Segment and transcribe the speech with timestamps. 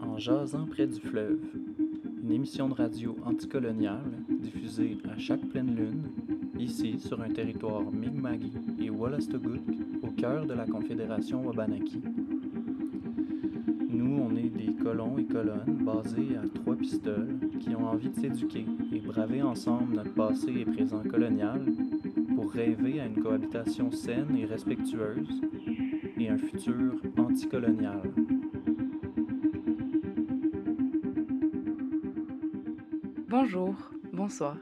[0.00, 1.40] En jasant près du fleuve,
[2.22, 6.02] une émission de radio anticoloniale diffusée à chaque pleine lune,
[6.58, 8.40] ici sur un territoire Mi'kmaq
[8.78, 9.62] et Wallastogut,
[10.02, 12.02] au cœur de la Confédération Wabanaki.
[13.88, 18.16] Nous, on est des colons et colonnes basés à trois pistoles qui ont envie de
[18.16, 21.62] s'éduquer et braver ensemble notre passé et présent colonial
[22.34, 25.40] pour rêver à une cohabitation saine et respectueuse
[26.18, 28.02] et un futur anticolonial.
[33.44, 33.76] Bonjour,
[34.14, 34.56] bonsoir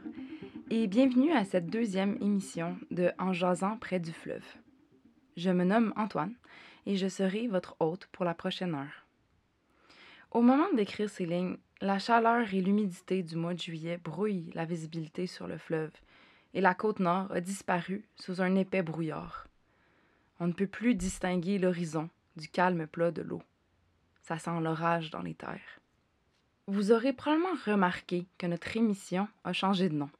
[0.69, 4.45] et bienvenue à cette deuxième émission de En jasant près du fleuve.
[5.37, 6.35] Je me nomme Antoine
[6.85, 9.07] et je serai votre hôte pour la prochaine heure.
[10.33, 14.65] Au moment d'écrire ces lignes, la chaleur et l'humidité du mois de juillet brouillent la
[14.65, 15.93] visibilité sur le fleuve
[16.53, 19.47] et la côte nord a disparu sous un épais brouillard.
[20.41, 23.43] On ne peut plus distinguer l'horizon du calme plat de l'eau.
[24.23, 25.82] Ça sent l'orage dans les terres.
[26.69, 30.11] Vous aurez probablement remarqué que notre émission a changé de nom.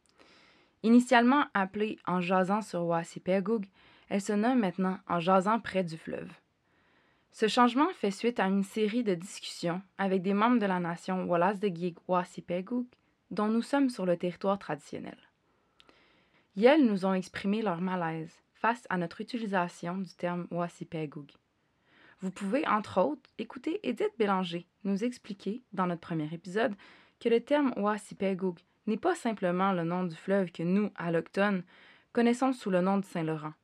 [0.83, 3.65] Initialement appelée En jasant sur Wassipegug,
[4.09, 6.33] elle se nomme maintenant En jasant près du fleuve.
[7.31, 11.25] Ce changement fait suite à une série de discussions avec des membres de la nation
[11.27, 12.87] Wallace de Gig Wassipegug,
[13.31, 15.17] dont nous sommes sur le territoire traditionnel.
[16.57, 21.31] Ils nous ont exprimé leur malaise face à notre utilisation du terme Wassipegug.
[22.23, 26.75] Vous pouvez, entre autres, écouter Edith Bélanger nous expliquer, dans notre premier épisode,
[27.19, 31.65] que le terme Wassipegug n'est pas simplement le nom du fleuve que nous, allochtones,
[32.13, 33.55] connaissons sous le nom de Saint-Laurent,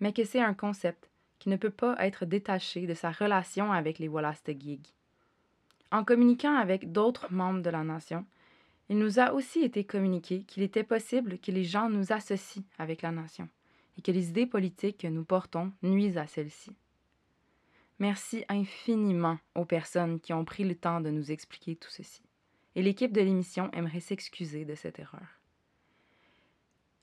[0.00, 4.00] mais que c'est un concept qui ne peut pas être détaché de sa relation avec
[4.00, 4.86] les Wallace-de-Gig.
[5.92, 8.26] En communiquant avec d'autres membres de la nation,
[8.88, 13.02] il nous a aussi été communiqué qu'il était possible que les gens nous associent avec
[13.02, 13.48] la nation
[13.96, 16.72] et que les idées politiques que nous portons nuisent à celle-ci.
[18.00, 22.22] Merci infiniment aux personnes qui ont pris le temps de nous expliquer tout ceci.
[22.74, 25.38] Et l'équipe de l'émission aimerait s'excuser de cette erreur.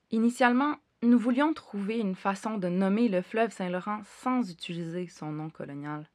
[0.10, 5.52] Initialement, nous voulions trouver une façon de nommer le fleuve Saint-Laurent sans utiliser son nom
[5.52, 6.10] colonial,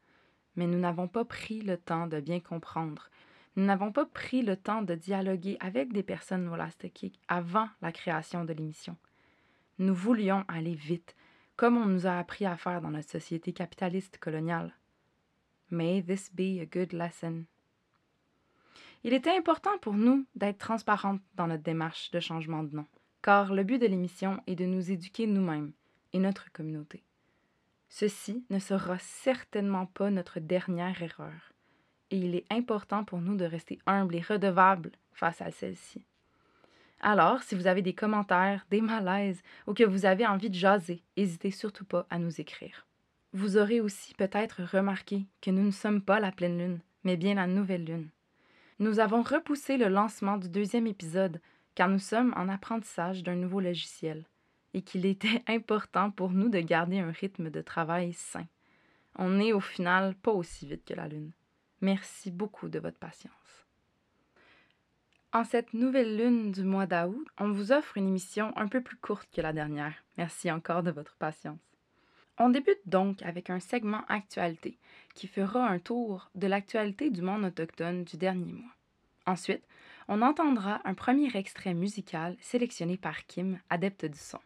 [0.56, 3.08] mais nous n'avons pas pris le temps de bien comprendre.
[3.54, 8.44] Nous n'avons pas pris le temps de dialoguer avec des personnes Wolastoqik avant la création
[8.44, 8.96] de l'émission.
[9.78, 11.14] Nous voulions aller vite,
[11.62, 14.74] comme on nous a appris à faire dans notre société capitaliste coloniale.
[15.70, 17.44] May this be a good lesson.
[19.04, 22.86] Il était important pour nous d'être transparentes dans notre démarche de changement de nom,
[23.22, 25.72] car le but de l'émission est de nous éduquer nous-mêmes
[26.12, 27.04] et notre communauté.
[27.88, 31.52] Ceci ne sera certainement pas notre dernière erreur,
[32.10, 36.04] et il est important pour nous de rester humbles et redevables face à celle-ci.
[37.02, 41.02] Alors, si vous avez des commentaires, des malaises ou que vous avez envie de jaser,
[41.16, 42.86] n'hésitez surtout pas à nous écrire.
[43.32, 47.34] Vous aurez aussi peut-être remarqué que nous ne sommes pas la pleine lune, mais bien
[47.34, 48.08] la nouvelle lune.
[48.78, 51.40] Nous avons repoussé le lancement du deuxième épisode
[51.74, 54.24] car nous sommes en apprentissage d'un nouveau logiciel
[54.74, 58.46] et qu'il était important pour nous de garder un rythme de travail sain.
[59.16, 61.32] On n'est au final pas aussi vite que la Lune.
[61.80, 63.61] Merci beaucoup de votre patience.
[65.34, 68.98] En cette nouvelle lune du mois d'août, on vous offre une émission un peu plus
[68.98, 69.94] courte que la dernière.
[70.18, 71.58] Merci encore de votre patience.
[72.36, 74.78] On débute donc avec un segment actualité
[75.14, 78.74] qui fera un tour de l'actualité du monde autochtone du dernier mois.
[79.24, 79.64] Ensuite,
[80.06, 84.40] on entendra un premier extrait musical sélectionné par Kim, adepte du son.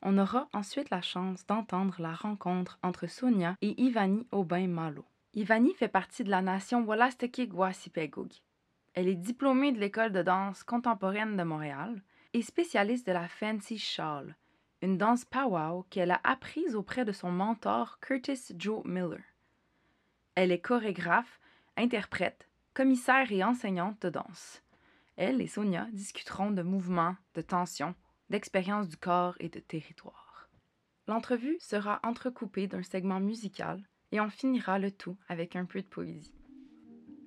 [0.00, 5.04] On aura ensuite la chance d'entendre la rencontre entre Sonia et Ivani Aubin Malo.
[5.34, 8.32] Ivani fait partie de la nation Walastekik Wassipegug.
[8.94, 12.02] Elle est diplômée de l'École de danse contemporaine de Montréal
[12.34, 14.36] et spécialiste de la Fancy Shawl,
[14.82, 19.22] une danse powwow qu'elle a apprise auprès de son mentor Curtis Joe Miller.
[20.34, 21.40] Elle est chorégraphe,
[21.78, 24.62] interprète, commissaire et enseignante de danse.
[25.16, 27.94] Elle et Sonia discuteront de mouvements, de tensions,
[28.28, 30.50] d'expériences du corps et de territoire.
[31.06, 35.86] L'entrevue sera entrecoupée d'un segment musical et on finira le tout avec un peu de
[35.86, 36.34] poésie.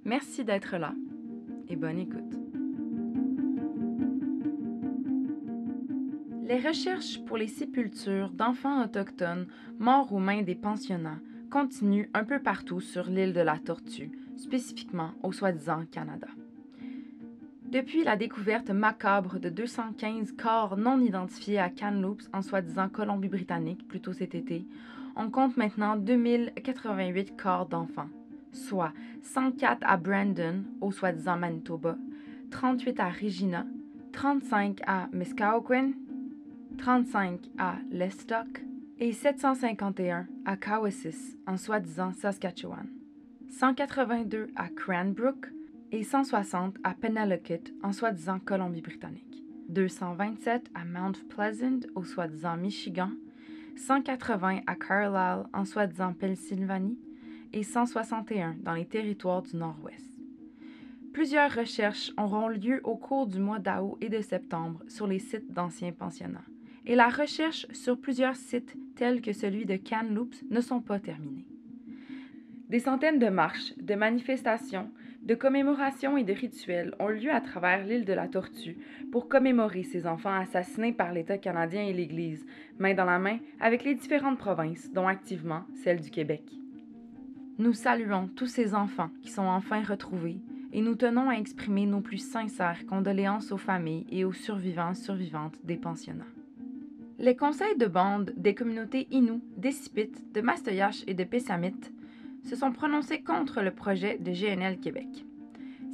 [0.04, 0.94] Merci d'être là
[1.70, 2.40] et bonne écoute.
[6.48, 9.48] Les recherches pour les sépultures d'enfants autochtones
[9.80, 11.20] morts aux mains des pensionnats
[11.50, 16.28] continuent un peu partout sur l'île de la Tortue, spécifiquement au soi-disant Canada.
[17.64, 24.02] Depuis la découverte macabre de 215 corps non identifiés à Kamloops en soi-disant Colombie-Britannique plus
[24.02, 24.66] tôt cet été,
[25.16, 28.10] on compte maintenant 2088 corps d'enfants
[28.56, 31.98] soit 104 à Brandon, au soi-disant Manitoba,
[32.52, 33.66] 38 à Regina,
[34.14, 35.92] 35 à Miskauquin,
[36.78, 38.64] 35 à Lestock
[39.00, 42.88] et 751 à Cowessis, en soi-disant Saskatchewan.
[43.50, 45.52] 182 à Cranbrook
[45.92, 53.12] et 160 à Penelakut, en soi-disant Colombie-Britannique, 227 à Mount Pleasant, au soi-disant Michigan,
[53.76, 56.98] 180 à Carlisle, en soi-disant Pennsylvanie,
[57.56, 60.20] et 161 dans les territoires du Nord-Ouest.
[61.14, 65.52] Plusieurs recherches auront lieu au cours du mois d'août et de septembre sur les sites
[65.54, 66.44] d'anciens pensionnats,
[66.86, 71.48] et la recherche sur plusieurs sites tels que celui de Kamloops ne sont pas terminées.
[72.68, 74.92] Des centaines de marches, de manifestations,
[75.22, 78.78] de commémorations et de rituels ont lieu à travers l'île de la Tortue
[79.12, 82.46] pour commémorer ces enfants assassinés par l'État canadien et l'Église,
[82.80, 86.44] main dans la main avec les différentes provinces, dont activement celle du Québec.
[87.58, 90.42] Nous saluons tous ces enfants qui sont enfin retrouvés
[90.74, 95.56] et nous tenons à exprimer nos plus sincères condoléances aux familles et aux survivants survivantes
[95.64, 96.26] des pensionnats.
[97.18, 101.80] Les conseils de bande des communautés Innu, d'Essipit, de Mastoyache et de Pessamit
[102.44, 105.26] se sont prononcés contre le projet de GNL Québec.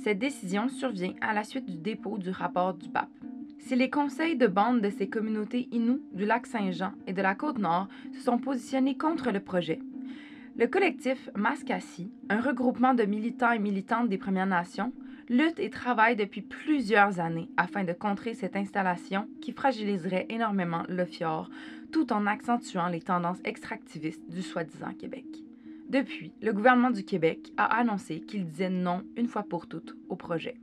[0.03, 3.09] Cette décision survient à la suite du dépôt du rapport du BAP.
[3.59, 7.35] Si les conseils de bande de ces communautés Innu du lac Saint-Jean et de la
[7.35, 9.79] Côte-Nord se sont positionnés contre le projet,
[10.57, 14.93] le collectif Mascassi, un regroupement de militants et militantes des Premières Nations,
[15.29, 21.05] lutte et travaille depuis plusieurs années afin de contrer cette installation qui fragiliserait énormément le
[21.05, 21.49] fjord
[21.91, 25.25] tout en accentuant les tendances extractivistes du soi-disant Québec.
[25.89, 30.15] Depuis, le gouvernement du Québec a annoncé qu'il disait non une fois pour toutes au
[30.15, 30.55] projet.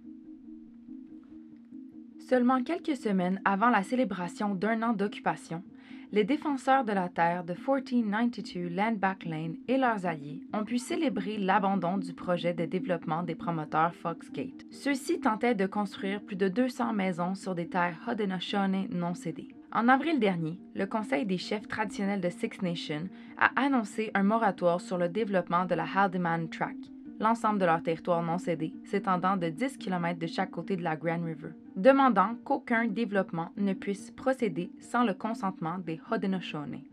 [2.19, 5.63] Seulement quelques semaines avant la célébration d'un an d'occupation,
[6.11, 11.37] les défenseurs de la terre de 1492 Landback Lane et leurs alliés ont pu célébrer
[11.37, 14.65] l'abandon du projet de développement des promoteurs Foxgate.
[14.71, 19.49] Ceux-ci tentaient de construire plus de 200 maisons sur des terres Haudenosaunee non cédées.
[19.71, 24.81] En avril dernier, le Conseil des chefs traditionnels de Six Nations a annoncé un moratoire
[24.81, 26.77] sur le développement de la Haldimand Track,
[27.21, 30.97] l'ensemble de leur territoire non cédé, s'étendant de 10 km de chaque côté de la
[30.97, 36.85] Grand River, demandant qu'aucun développement ne puisse procéder sans le consentement des Haudenosaunee.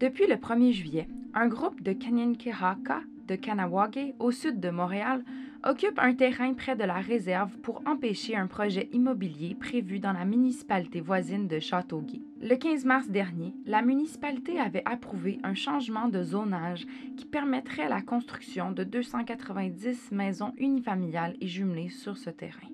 [0.00, 5.24] Depuis le 1er juillet, un groupe de Kanyenkehaka de Kanawagé, au sud de Montréal,
[5.64, 10.24] occupe un terrain près de la réserve pour empêcher un projet immobilier prévu dans la
[10.24, 12.20] municipalité voisine de Châteauguay.
[12.40, 16.86] Le 15 mars dernier, la municipalité avait approuvé un changement de zonage
[17.16, 22.68] qui permettrait la construction de 290 maisons unifamiliales et jumelées sur ce terrain.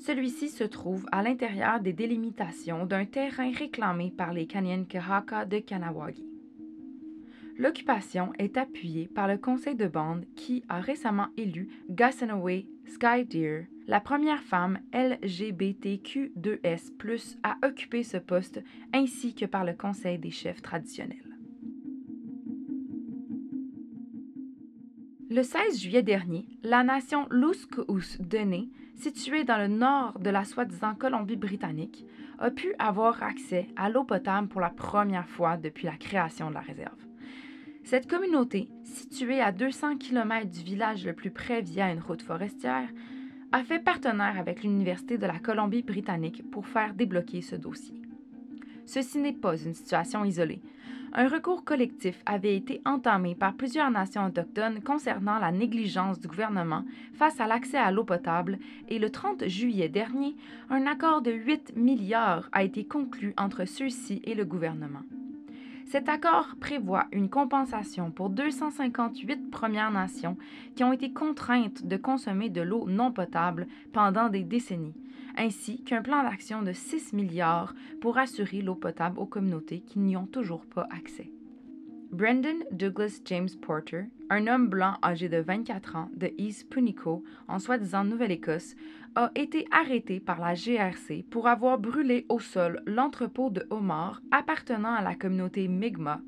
[0.00, 6.31] Celui-ci se trouve à l'intérieur des délimitations d'un terrain réclamé par les Kanyenkehaka de Kanawagi.
[7.58, 14.00] L'occupation est appuyée par le conseil de bande qui a récemment élu Sky Skydeer, la
[14.00, 18.62] première femme LGBTQ2S+, à occuper ce poste,
[18.94, 21.18] ainsi que par le conseil des chefs traditionnels.
[25.30, 30.94] Le 16 juillet dernier, la nation Luscous Dené, située dans le nord de la soi-disant
[30.94, 32.06] Colombie-Britannique,
[32.38, 36.54] a pu avoir accès à l'eau potable pour la première fois depuis la création de
[36.54, 36.98] la réserve.
[37.84, 42.88] Cette communauté, située à 200 km du village le plus près via une route forestière,
[43.50, 48.00] a fait partenaire avec l'Université de la Colombie-Britannique pour faire débloquer ce dossier.
[48.86, 50.62] Ceci n'est pas une situation isolée.
[51.12, 56.84] Un recours collectif avait été entamé par plusieurs nations autochtones concernant la négligence du gouvernement
[57.12, 58.58] face à l'accès à l'eau potable
[58.88, 60.34] et le 30 juillet dernier,
[60.70, 65.02] un accord de 8 milliards a été conclu entre ceux-ci et le gouvernement.
[65.86, 70.36] Cet accord prévoit une compensation pour 258 Premières Nations
[70.74, 74.94] qui ont été contraintes de consommer de l'eau non potable pendant des décennies,
[75.36, 80.16] ainsi qu'un plan d'action de 6 milliards pour assurer l'eau potable aux communautés qui n'y
[80.16, 81.30] ont toujours pas accès.
[82.12, 87.58] Brendan Douglas James Porter, un homme blanc âgé de 24 ans de East Punico, en
[87.58, 88.74] soi-disant Nouvelle-Écosse,
[89.14, 94.92] a été arrêté par la GRC pour avoir brûlé au sol l'entrepôt de homards appartenant
[94.92, 96.20] à la communauté Mi'kmaq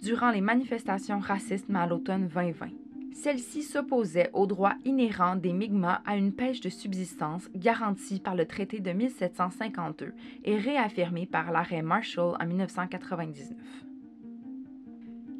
[0.00, 2.68] durant les manifestations racistes à l'automne 2020.
[3.12, 8.46] Celle-ci s'opposait au droit inhérent des Mi'kmaq à une pêche de subsistance garantie par le
[8.46, 10.12] traité de 1752
[10.44, 13.56] et réaffirmée par l'arrêt Marshall en 1999.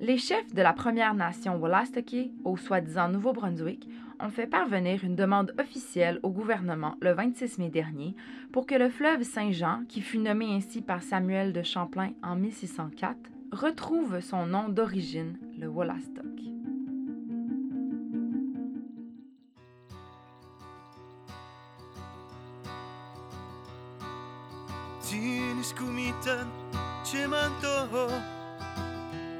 [0.02, 5.54] Les chefs de la Première Nation Wolastoqey, au soi-disant Nouveau-Brunswick, ont fait parvenir une demande
[5.60, 8.16] officielle au gouvernement le 26 mai dernier
[8.52, 13.16] pour que le fleuve Saint-Jean, qui fut nommé ainsi par Samuel de Champlain en 1604,
[13.52, 16.24] retrouve son nom d'origine, le Wolastoq.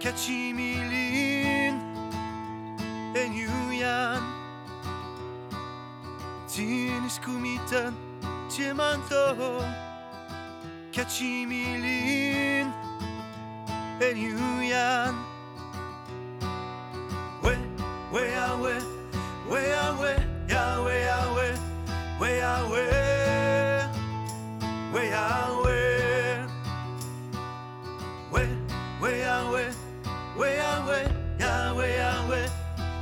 [0.03, 1.79] Keçi milin
[3.15, 4.23] en yuyan.
[6.49, 7.95] Tienes kumitan
[8.51, 9.63] chemanto.
[10.93, 11.47] Keçi
[14.01, 15.15] en yuyan.
[17.45, 17.57] We,
[18.13, 18.75] we, ah, we,
[19.49, 20.95] we, ah, we, ah, ya, we,
[21.37, 21.49] we,
[22.21, 22.31] we,
[22.71, 22.83] we,
[24.93, 25.11] we, we,
[25.55, 25.62] we,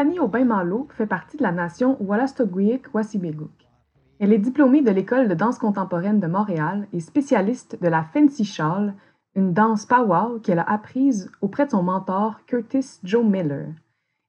[0.00, 3.50] Ivani Aubin-Malo fait partie de la nation Wolastoqiyik-Wassibéguk.
[4.18, 8.46] Elle est diplômée de l'École de danse contemporaine de Montréal et spécialiste de la Fancy
[8.46, 8.94] Shawl,
[9.34, 13.66] une danse powwow qu'elle a apprise auprès de son mentor Curtis Joe Miller.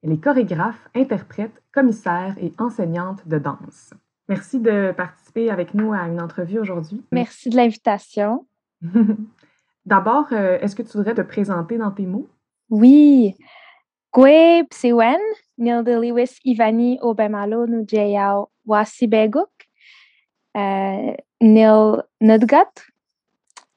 [0.04, 3.94] Elle est chorégraphe, interprète, commissaire et enseignante de danse.
[4.28, 7.02] Merci de participer avec nous à une entrevue aujourd'hui.
[7.14, 8.46] Merci de l'invitation.
[9.86, 12.28] D'abord, euh, est-ce que tu voudrais te présenter dans tes mots?
[12.70, 13.36] Oui.
[14.14, 15.22] Gwe Psiwen,
[15.62, 19.52] Nil de Lewis Ivani Obemalo Nujeyao Wasibeguk,
[20.58, 22.72] euh, Nil Nudgat.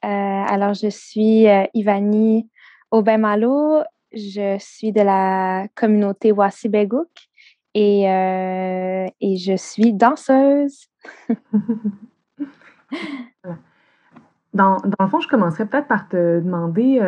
[0.03, 2.49] Euh, alors, je suis euh, Ivani
[2.89, 7.09] Obemalo, je suis de la communauté Wasibeguk
[7.75, 10.87] et, euh, je suis danseuse.
[14.53, 17.01] Dans, dans le fond, je commencerais peut-être par te demander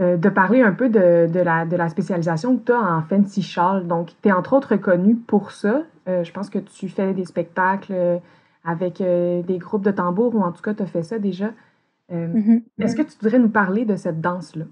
[0.00, 3.02] euh, de parler un peu de, de la, de la spécialisation que tu as en
[3.02, 3.86] fancy shawl.
[3.86, 5.82] Donc, tu es entre autres reconnue pour ça.
[6.08, 8.18] Euh, je pense que tu fais des spectacles euh,
[8.64, 11.52] avec euh, des groupes de tambours, ou en tout cas, tu as fait ça déjà.
[12.10, 12.62] Mhm.
[12.80, 14.64] Est-ce que tu voudrais nous parler de cette danse-là?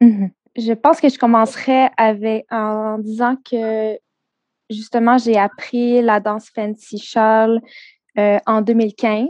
[0.00, 0.30] Mhm.
[0.56, 3.96] Je pense que je commencerai avec en disant que
[4.68, 7.60] justement j'ai appris la danse fancy shawl
[8.16, 9.28] en 2015.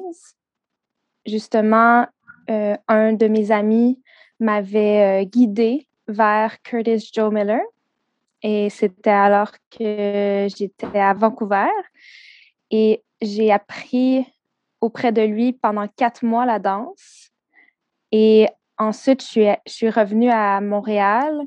[1.25, 2.07] Justement,
[2.49, 4.01] un de mes amis
[4.41, 7.61] m'avait euh, guidée vers Curtis Joe Miller.
[8.43, 11.71] Et c'était alors que j'étais à Vancouver.
[12.71, 14.25] Et j'ai appris
[14.81, 17.31] auprès de lui pendant quatre mois la danse.
[18.13, 21.41] Et Ensuite, je suis, revenue à Montréal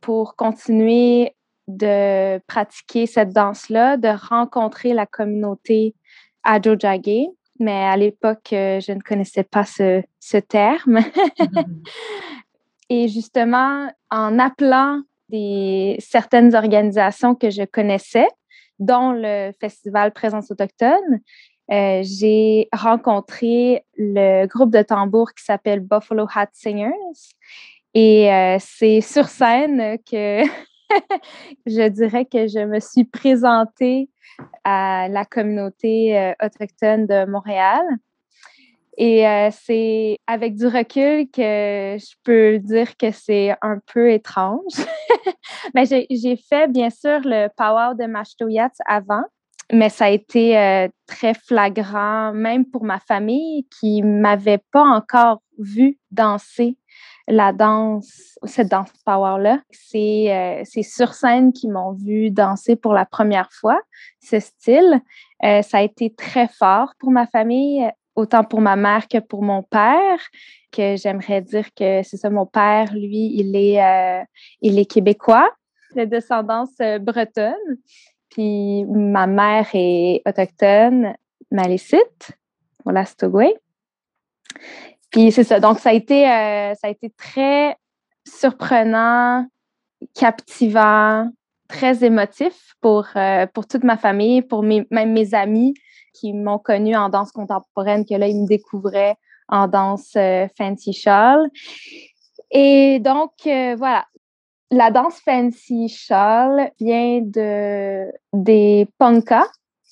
[0.00, 1.34] pour continuer
[1.66, 5.96] de pratiquer cette danse-là, de rencontrer la communauté
[6.44, 7.26] Adjojagé.
[7.58, 11.00] Mais à l'époque, euh, je ne connaissais pas ce, ce terme.
[12.88, 18.28] Et justement, en appelant des, certaines organisations que je connaissais,
[18.78, 21.20] dont le Festival Présence autochtone,
[21.70, 26.92] euh, j'ai rencontré le groupe de tambour qui s'appelle Buffalo Hat Singers.
[27.92, 30.42] Et euh, c'est sur scène que
[31.66, 34.08] je dirais que je me suis présentée
[34.64, 37.82] à la communauté euh, autochtone de Montréal.
[38.96, 44.74] Et euh, c'est avec du recul que je peux dire que c'est un peu étrange.
[45.74, 49.22] Mais j'ai fait, bien sûr, le Power de Mashtoyats avant,
[49.72, 54.82] mais ça a été euh, très flagrant, même pour ma famille qui ne m'avait pas
[54.82, 56.76] encore vu danser
[57.28, 59.60] la danse, cette danse power-là.
[59.70, 63.80] C'est sur scène qu'ils m'ont vu danser pour la première fois,
[64.20, 65.00] ce style.
[65.44, 69.42] Euh, ça a été très fort pour ma famille autant pour ma mère que pour
[69.42, 70.18] mon père,
[70.72, 74.24] que j'aimerais dire que c'est ça, mon père, lui, il est, euh,
[74.60, 75.50] il est québécois,
[75.94, 77.54] de descendance euh, bretonne.
[78.30, 81.14] Puis ma mère est autochtone,
[81.50, 82.32] malécite,
[82.84, 83.54] voilà, Stogway.
[85.10, 87.76] Puis c'est ça, donc ça a été, euh, ça a été très
[88.26, 89.46] surprenant,
[90.14, 91.30] captivant,
[91.68, 93.08] très émotif pour,
[93.54, 95.74] pour toute ma famille, pour mes, même mes amis
[96.18, 99.16] qui m'ont connue en danse contemporaine, que là, ils me découvraient
[99.48, 101.48] en danse euh, fancy shawl.
[102.50, 104.06] Et donc, euh, voilà.
[104.70, 109.46] La danse fancy shawl vient de, des Ponka,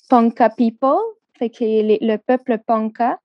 [0.09, 0.99] Ponka people,
[1.39, 3.17] fait que le peuple Ponka,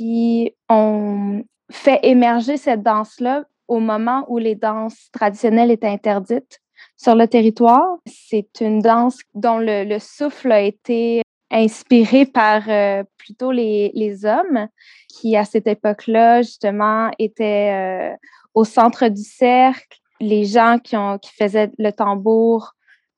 [0.00, 6.58] qui ont fait émerger cette danse-là au moment où les danses traditionnelles étaient interdites
[6.96, 7.98] sur le territoire.
[8.06, 14.68] C'est une danse dont le, le souffle a été inspiré par euh, plutôt les, hommes
[15.10, 18.16] qui, à cette époque-là, justement, étaient euh,
[18.54, 19.98] au centre du cercle.
[20.18, 22.72] Les gens qui, qui faisaient le tambour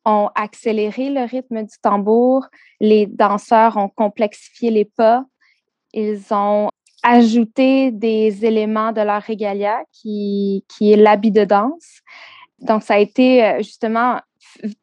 [0.04, 2.48] ont accéléré le rythme du tambour.
[2.80, 5.24] Les danseurs ont complexifié les pas.
[5.92, 6.68] Ils ont
[7.02, 12.00] ajouté des éléments de leur régalia qui, qui est l'habit de danse.
[12.60, 14.20] Donc, ça a été euh, justement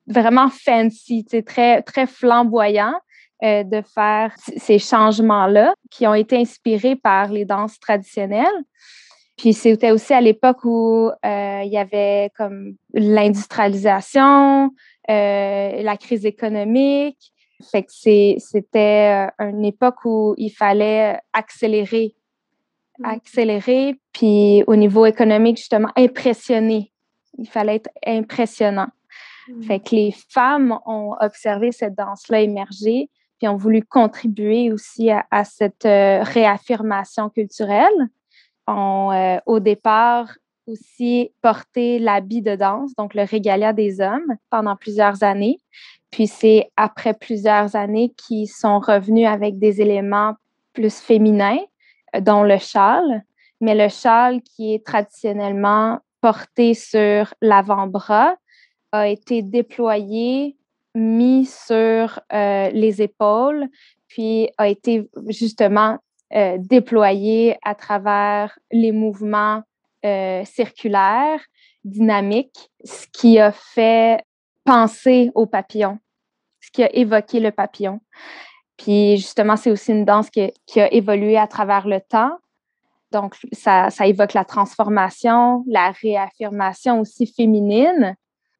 [0.07, 2.93] vraiment fancy, très, très flamboyant.
[3.41, 8.65] Euh, de faire ces changements-là qui ont été inspirés par les danses traditionnelles.
[9.37, 14.71] Puis c'était aussi à l'époque où euh, il y avait comme l'industrialisation,
[15.07, 17.31] la crise économique.
[17.61, 22.15] Fait que c'était une époque où il fallait accélérer,
[22.99, 23.05] mm.
[23.05, 26.91] accélérer, puis au niveau économique, justement, impressionner.
[27.37, 28.89] Il fallait être impressionnant.
[29.49, 29.63] Mm.
[29.63, 35.43] Fait que les femmes ont observé cette danse-là émerger, puis ont voulu contribuer aussi à,
[35.43, 38.09] cette euh, réaffirmation culturelle.
[38.69, 40.29] Euh, au départ,
[40.69, 45.57] aussi porté l'habit de danse, donc le régalia des hommes, pendant plusieurs années.
[46.11, 50.35] Puis c'est après plusieurs années qu'ils sont revenus avec des éléments
[50.73, 51.59] plus féminins,
[52.15, 53.23] euh, dont le châle,
[53.61, 58.35] mais le châle qui est traditionnellement porté sur l'avant-bras
[58.91, 60.55] a été déployé
[60.95, 63.67] mis sur euh, les épaules,
[64.07, 65.99] puis a été justement
[66.35, 69.63] euh, déployé à travers les mouvements
[70.05, 71.41] euh, circulaires,
[71.83, 74.23] dynamiques, ce qui a fait
[74.63, 75.99] penser au papillon,
[76.61, 77.99] ce qui a évoqué le papillon.
[78.77, 82.31] Puis justement, c'est aussi une danse qui, a évolué à travers le temps.
[83.11, 88.15] Donc, ça, évoque la transformation, la réaffirmation aussi féminine,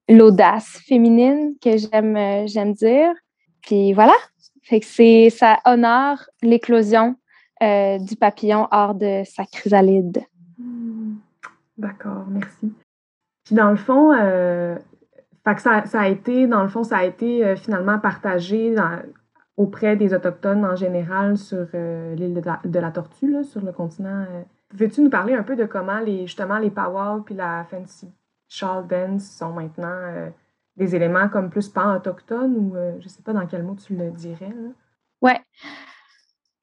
[0.09, 3.13] l'audace féminine que j'aime euh, dire.
[3.61, 4.15] Puis voilà,
[4.63, 7.15] fait que ça honore l'éclosion
[7.61, 10.23] euh, du papillon hors de sa chrysalide.
[11.79, 12.71] D'accord, merci.
[13.45, 14.77] Puis dans le fond, euh,
[15.43, 18.75] fait que ça, a été, dans le fond, ça a été euh, finalement partagé
[19.57, 24.25] auprès des Autochtones en général sur l'île de, la Tortue, là, sur le continent.
[24.73, 28.07] Veux-tu nous parler un peu de comment les, justement les powwows puis la fancy
[28.49, 30.29] Charles dance sont maintenant euh,
[30.75, 33.95] des éléments comme plus pan-autochtones ou euh, je ne sais pas dans quel mot tu
[33.95, 34.53] le dirais.
[35.21, 35.33] Oui.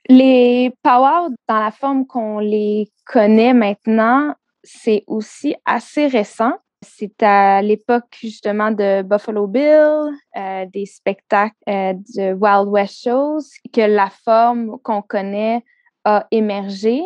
[0.09, 4.35] Les powwows, dans la forme qu'on les connaît maintenant,
[4.66, 6.52] c'est aussi assez récent.
[6.83, 13.81] C'est à l'époque justement de Buffalo Bill, euh, des spectacles de Wild West Shows, que
[13.81, 15.64] la forme qu'on connaît
[16.05, 17.02] a émergé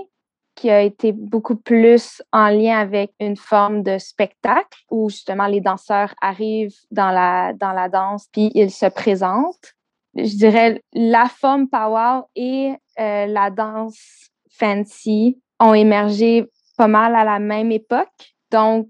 [0.61, 5.63] qui a été beaucoup plus en lien avec une forme de spectacle où justement les
[5.63, 9.75] danseurs arrivent dans la, dans la danse puis ils se présentent.
[10.15, 16.47] Je dirais la forme power et euh, la danse fancy ont émergé
[16.81, 18.35] pas mal à la même époque.
[18.51, 18.89] Donc,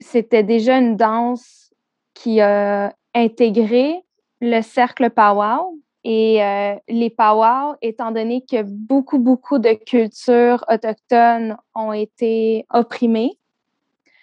[0.00, 1.72] c'était déjà une danse
[2.12, 4.02] qui a intégré
[4.42, 5.78] le cercle powwow.
[6.04, 13.38] Et euh, les powwow, étant donné que beaucoup, beaucoup de cultures autochtones ont été opprimées,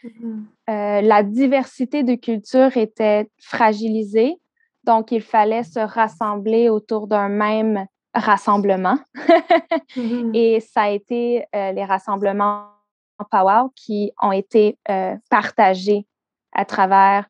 [0.03, 0.45] Mhm.
[0.69, 4.35] euh, la diversité de cultures était fragilisée.
[4.83, 8.99] Donc, il fallait se rassembler autour d'un même rassemblement.
[9.95, 10.31] Mhm.
[10.35, 12.78] Et ça a été euh, les rassemblements
[13.25, 16.05] powwow qui ont été euh, partagés
[16.53, 17.27] à travers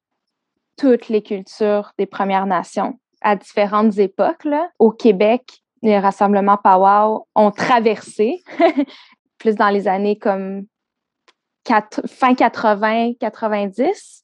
[0.78, 4.48] toutes les cultures des Premières Nations à différentes époques.
[4.80, 8.42] Au Québec, les rassemblements powwow ont traversé,
[9.38, 10.66] plus dans les années comme
[11.64, 14.24] quatre- fin 80, 90.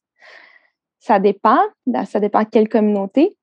[1.00, 1.60] Ça dépend,
[2.06, 3.38] ça dépend de quelle communauté.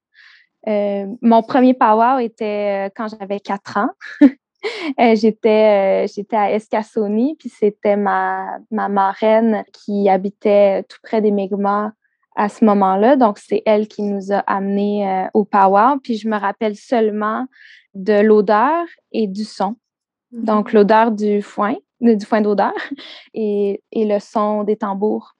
[0.69, 3.91] Euh, mon premier powwow était euh, quand j'avais 4 ans.
[5.01, 11.21] Euh, j'étais, euh, j'étais à Escasoni, puis c'était ma, ma marraine qui habitait tout près
[11.21, 11.93] des Mi'kmaq
[12.37, 13.17] à ce moment-là.
[13.17, 15.99] Donc, c'est elle qui nous a amenés euh, au powwow.
[16.03, 17.47] Puis je me rappelle seulement
[17.95, 19.77] de l'odeur et du son.
[20.33, 20.45] Mhm.
[20.45, 22.73] Donc, l'odeur du foin, du foin d'odeur
[23.35, 25.35] et, et le son des tambours.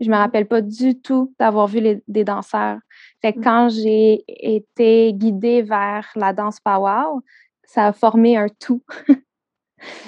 [0.00, 2.78] Je me rappelle pas du tout d'avoir vu les- des danseurs.
[3.20, 3.44] Fait que Mhm.
[3.44, 7.20] quand j'ai été guidée vers la danse powwow,
[7.68, 8.82] ça a formé un tout.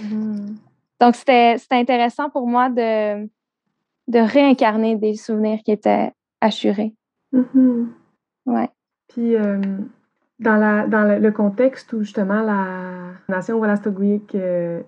[0.03, 0.57] Mhm.
[1.01, 3.27] Donc, c'était intéressant pour moi de,
[4.09, 6.95] de réincarner des souvenirs qui étaient assurés.
[7.33, 7.93] Mhm.
[8.47, 8.69] Ouais.
[9.09, 9.61] Puis, euh,
[10.41, 14.83] dans, la, dans le, le contexte où justement la nation Wallastoguic euh,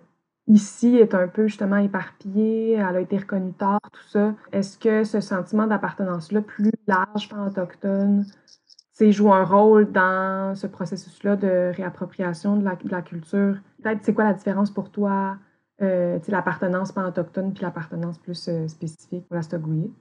[0.48, 5.04] ici est un peu justement éparpillée, elle a été reconnue tard, tout ça, est-ce que
[5.04, 8.61] ce sentiment d'appartenance-là plus large, pan-autochtone, c'est
[9.00, 13.56] joue un rôle dans ce processus-là de réappropriation de la, la culture?
[13.82, 15.36] Peut-être, c'est quoi la différence pour toi,
[15.80, 19.92] euh, l'appartenance pan-autochtone puis l'appartenance plus euh, spécifique Wallastoguic?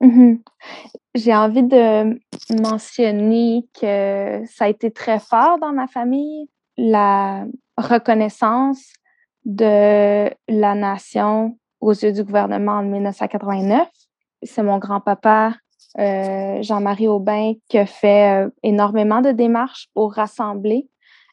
[0.00, 0.40] Mhm.
[1.14, 2.18] J'ai envie de
[2.62, 8.92] mentionner que ça a été très fort dans ma famille, la reconnaissance
[9.44, 13.88] de la nation aux yeux du gouvernement en 1989.
[14.42, 15.54] C'est mon grand-papa,
[15.96, 20.88] Jean-Marie Aubin, qui a fait euh, énormément de démarches pour rassembler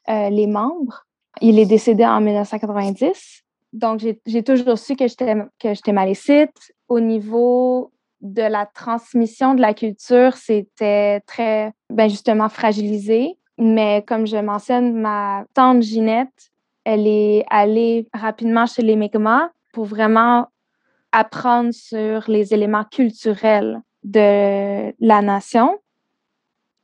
[0.09, 1.05] euh, les membres.
[1.41, 3.43] Il est décédé en 1990.
[3.73, 6.73] Donc, j'ai toujours su que j'étais malécite.
[6.87, 7.91] Au niveau
[8.21, 13.37] de la transmission de la culture, c'était très, ben justement, fragilisé.
[13.57, 16.51] Mais comme je mentionne, ma tante Ginette,
[16.85, 20.47] elle est allée rapidement chez les Mi'kmaq pour vraiment
[21.11, 25.79] apprendre sur les éléments culturels de la nation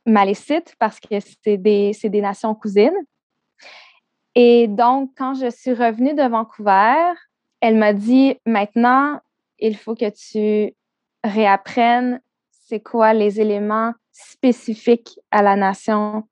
[0.04, 2.98] malécite parce que c'est des, des nations cousines.
[4.34, 7.12] Et donc, quand je suis revenue de Vancouver,
[7.60, 9.20] elle m'a dit, maintenant,
[9.58, 10.74] il faut que tu
[11.22, 16.24] réapprennes c'est quoi les éléments spécifiques à la nation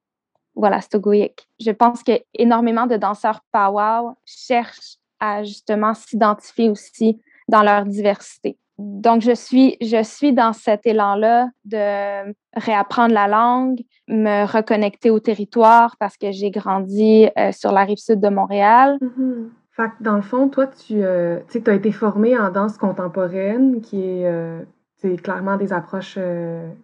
[0.56, 1.46] Wallastogoic.
[1.60, 8.56] Je pense que énormément de danseurs powwow cherchent à justement s'identifier aussi dans leur diversité.
[8.80, 15.20] Donc, je suis, je suis dans cet élan-là de réapprendre la langue, me reconnecter au
[15.20, 18.98] territoire parce que j'ai grandi euh, sur la rive sud de Montréal.
[19.00, 24.26] Que dans le fond, toi, tu euh, t'as été formée en danse contemporaine, qui est
[24.26, 24.62] euh,
[25.22, 26.18] clairement des approches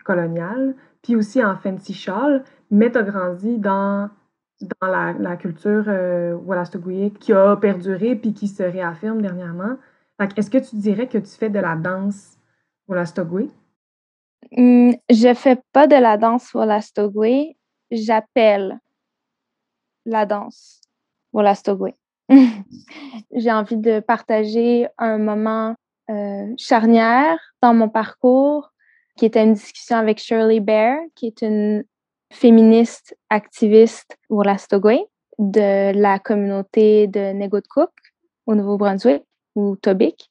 [0.05, 4.11] coloniales, puis aussi en fancy shawl, mais tu as grandi dans,
[4.81, 6.37] dans la, la culture euh,
[7.21, 9.77] qui a perduré puis qui se réaffirme dernièrement.
[10.19, 12.39] Est-ce que tu dirais que tu fais de la danse
[12.89, 13.51] Wallastoguic?
[14.57, 17.55] Hum, je fais pas de la danse Wallastogue,
[17.91, 18.79] j'appelle
[20.05, 20.81] la danse
[21.33, 21.95] Wallastogue.
[23.35, 25.75] J'ai envie de partager un moment
[26.11, 28.73] euh, charnière dans mon parcours
[29.17, 31.85] qui était une discussion avec Shirley Bear, qui est une
[32.33, 35.01] féministe activiste Wallastogue
[35.39, 37.91] de la communauté de Negotkuk
[38.47, 39.26] au Nouveau-Brunswick
[39.57, 40.31] ou Tobic.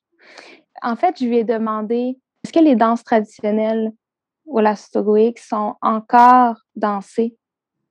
[0.81, 3.91] En fait, je lui ai demandé est-ce que les danses traditionnelles
[4.45, 7.35] Wallastogoiques sont encore dansées?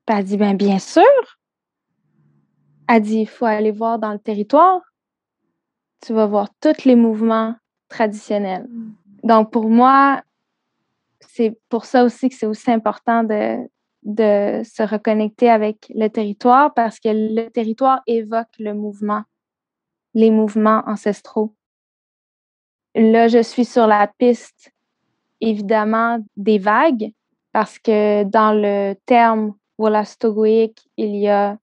[0.06, 1.02] Puis elle a dit, ben, bien sûr.
[2.88, 4.80] Elle dit, il faut aller voir dans le territoire.
[6.06, 7.56] Tu vas voir tous les mouvements
[7.88, 8.68] traditionnels.
[9.24, 10.22] Donc, pour moi,
[11.20, 13.58] c'est pour ça aussi que c'est aussi important de,
[14.04, 19.22] de se reconnecter avec le territoire parce que le territoire évoque le mouvement,
[20.14, 21.54] les mouvements ancestraux.
[22.94, 24.72] Là, je suis sur la piste,
[25.40, 27.12] évidemment, des vagues
[27.52, 31.56] parce que dans le terme Wallastogoic, il y a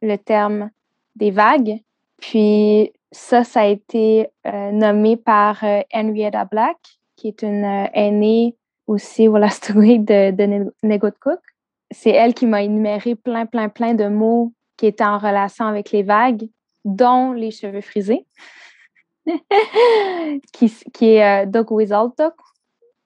[0.00, 0.70] le terme
[1.16, 1.80] des vagues.
[2.20, 6.78] Puis ça, ça a été euh, nommé par euh, Henrietta Black,
[7.16, 11.40] qui est une euh, aînée aussi au Lastaway de, de Ne- Negotiable.
[11.90, 15.90] C'est elle qui m'a énuméré plein, plein, plein de mots qui étaient en relation avec
[15.90, 16.48] les vagues,
[16.84, 18.26] dont les cheveux frisés,
[20.52, 22.34] qui, qui est euh, Dogwizaltok.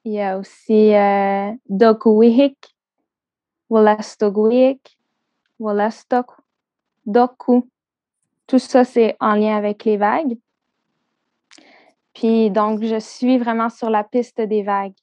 [0.04, 2.76] Il y a aussi euh, Dokuwihik,
[3.68, 4.98] Wolastogwik,
[5.58, 6.32] Wolastok,
[7.04, 7.68] Doku.
[8.46, 10.38] Tout ça, c'est en lien avec les vagues.
[12.14, 14.94] Puis donc, je suis vraiment sur la piste des vagues.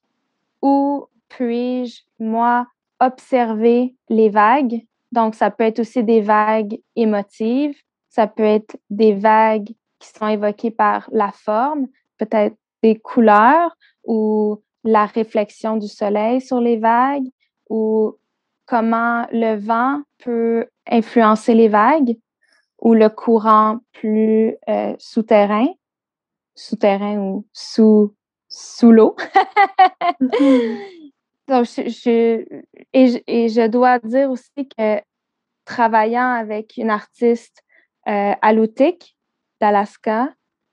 [0.61, 2.67] Où puis-je, moi,
[2.99, 4.85] observer les vagues?
[5.11, 7.75] Donc, ça peut être aussi des vagues émotives,
[8.13, 11.87] ça peut être des vagues qui sont évoquées par la forme,
[12.19, 17.27] peut-être des couleurs ou la réflexion du soleil sur les vagues
[17.71, 18.15] ou
[18.67, 22.15] comment le vent peut influencer les vagues
[22.79, 25.67] ou le courant plus euh, souterrain,
[26.53, 28.13] souterrain ou sous,
[28.47, 29.15] sous l'eau.
[31.47, 32.61] Donc, je, je-
[32.93, 35.01] et, je, et je dois dire aussi que
[35.65, 37.62] travaillant avec une artiste
[38.07, 39.17] euh, aleutique
[39.61, 40.29] d'Alaska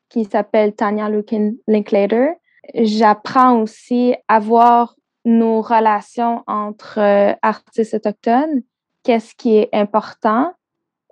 [0.09, 2.35] qui s'appelle Tanya Lukin Linklater,
[2.75, 8.62] j'apprends aussi à voir nos relations entre euh, artistes autochtones,
[9.03, 10.53] qu'est-ce qui est important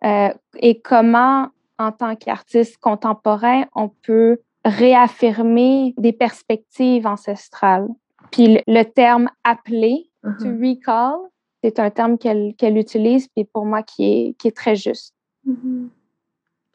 [0.04, 7.88] euh, et comment, en tant qu'artiste contemporain, on peut réaffirmer des perspectives ancestrales.
[8.30, 10.62] Puis le, terme appeler, to Mhm.
[10.62, 11.16] recall,
[11.62, 15.14] c'est un terme qu'elle utilise, puis pour moi qui est, qui est très juste.
[15.44, 15.90] Mhm.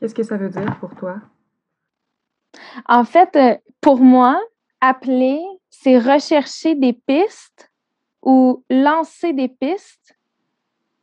[0.04, 1.22] Qu'est-ce que ça veut dire pour toi?
[2.90, 4.38] En fait, euh, pour moi,
[4.82, 7.72] appeler, c'est rechercher des pistes
[8.22, 10.18] ou lancer des pistes,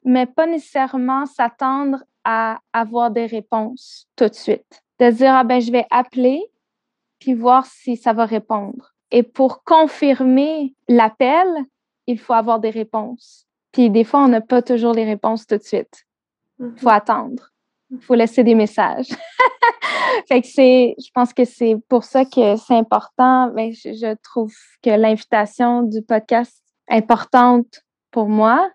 [0.05, 4.83] mais pas nécessairement s'attendre à avoir des réponses tout de suite.
[4.99, 6.45] De dire, ah ben, je vais appeler,
[7.21, 8.93] puis voir si ça va répondre.
[9.11, 11.49] Et pour confirmer l'appel,
[12.07, 13.47] il faut avoir des réponses.
[13.73, 16.05] Puis des fois, on n'a pas toujours les réponses tout de suite.
[16.59, 17.50] Il faut attendre.
[17.91, 19.09] Il faut laisser des messages.
[20.29, 23.53] fait que c'est, je pense que c'est pour ça que c'est important.
[23.53, 28.71] Mais je, je trouve que l'invitation du podcast est importante pour moi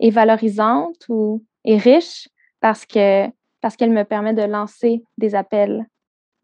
[0.00, 2.28] et valorisante ou est riche
[2.60, 3.28] parce que
[3.60, 5.86] parce qu'elle me permet de lancer des appels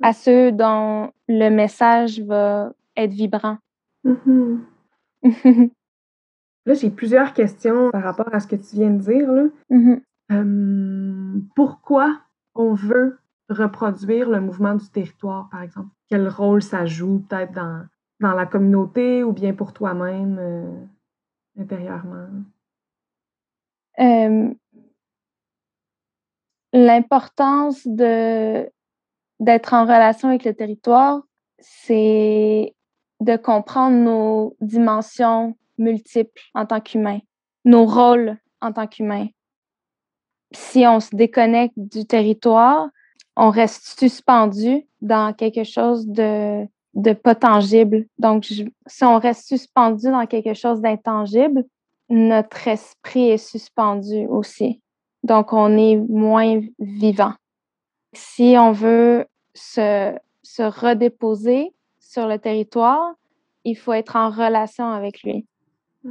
[0.02, 3.58] à ceux dont le message va être vibrant.
[4.04, 4.64] Mhm.
[6.66, 9.32] Là, j'ai plusieurs questions par rapport à ce que tu viens de dire.
[9.32, 9.44] Là.
[9.70, 10.00] Mhm.
[10.30, 12.20] Euh, pourquoi
[12.54, 15.88] on veut reproduire le mouvement du territoire, par exemple?
[16.08, 17.86] Quel rôle ça joue peut-être dans,
[18.20, 20.84] dans la communauté ou bien pour toi-même euh,
[21.58, 22.28] intérieurement?
[24.00, 24.54] Euh,
[26.72, 28.70] L'importance de
[29.40, 31.22] d'être en relation avec le territoire,
[31.60, 32.74] c'est
[33.20, 37.20] de comprendre nos dimensions multiples en tant qu'humain,
[37.64, 39.28] nos rôles en tant qu'humain.
[40.52, 42.88] Si on se déconnecte du territoire,
[43.36, 48.06] on reste suspendu dans quelque chose de, de pas tangible.
[48.18, 51.64] Donc, si on reste suspendu dans quelque chose d'intangible,
[52.08, 54.80] notre esprit est suspendu aussi.
[55.22, 57.34] Donc, on est moins vivant.
[58.12, 63.14] Si on veut se, se redéposer sur le territoire,
[63.64, 65.46] il faut être en relation avec lui.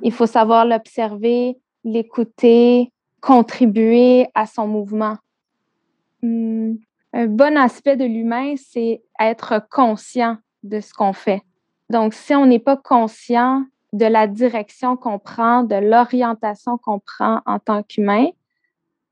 [0.04, 2.92] Il faut savoir l'observer, l'écouter,
[3.28, 5.18] contribuer à son mouvement.
[6.24, 6.76] Hmm,
[7.12, 11.42] Un bon aspect de l'humain, c'est être conscient de ce qu'on fait.
[11.90, 17.42] Donc, si on n'est pas conscient de la direction qu'on prend, de l'orientation qu'on prend
[17.46, 18.28] en tant qu'humain,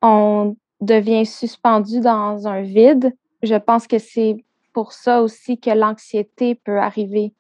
[0.02, 3.14] on devient suspendu dans un vide.
[3.44, 4.38] Je pense que c'est
[4.72, 7.34] pour ça aussi que l'anxiété peut arriver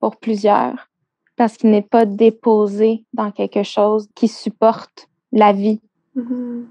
[0.00, 0.90] pour plusieurs,
[1.36, 5.80] parce qu'il n'est pas déposé dans quelque chose qui supporte la vie.
[6.14, 6.70] Mhm.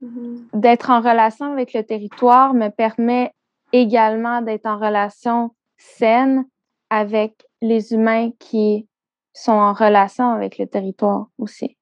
[0.00, 0.48] Mhm.
[0.52, 3.32] D'être en relation avec le territoire me permet
[3.72, 6.44] également d'être en relation saine
[6.90, 8.86] avec les humains qui
[9.32, 11.76] sont en relation avec le territoire aussi.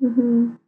[0.00, 0.58] Mhm.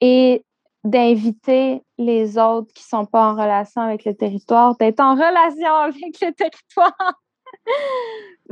[0.00, 0.44] et
[0.84, 6.20] d'inviter les autres qui sont pas en relation avec le territoire d'être en relation avec
[6.20, 7.20] le territoire.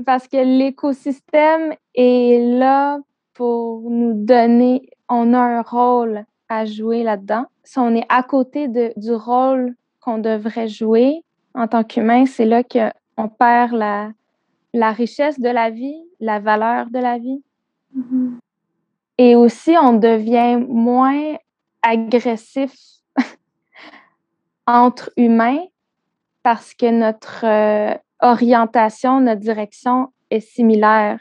[0.04, 2.98] Parce que l'écosystème est là
[3.34, 7.46] pour nous donner, on a un rôle à jouer là-dedans.
[7.64, 11.22] Si on est à côté de, du rôle qu'on devrait jouer
[11.54, 14.10] en tant qu'humain, c'est là qu'on perd la,
[14.72, 17.42] la richesse de la vie, la valeur de la vie.
[17.94, 18.38] Mhm.
[19.18, 21.36] Et aussi, on devient moins
[21.82, 22.74] agressif
[24.66, 25.64] entre humains
[26.42, 31.18] parce que notre euh, orientation, notre direction est similaire.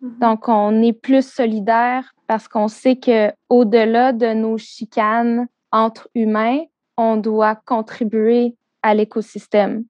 [0.00, 0.18] Mhm.
[0.18, 6.60] Donc, on est plus solidaire parce qu'on sait que au-delà de nos chicanes entre humains,
[6.96, 9.84] on doit contribuer à l'écosystème.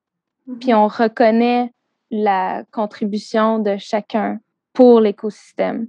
[0.61, 1.72] Puis on reconnaît
[2.11, 4.38] la contribution de chacun
[4.72, 5.88] pour l'écosystème.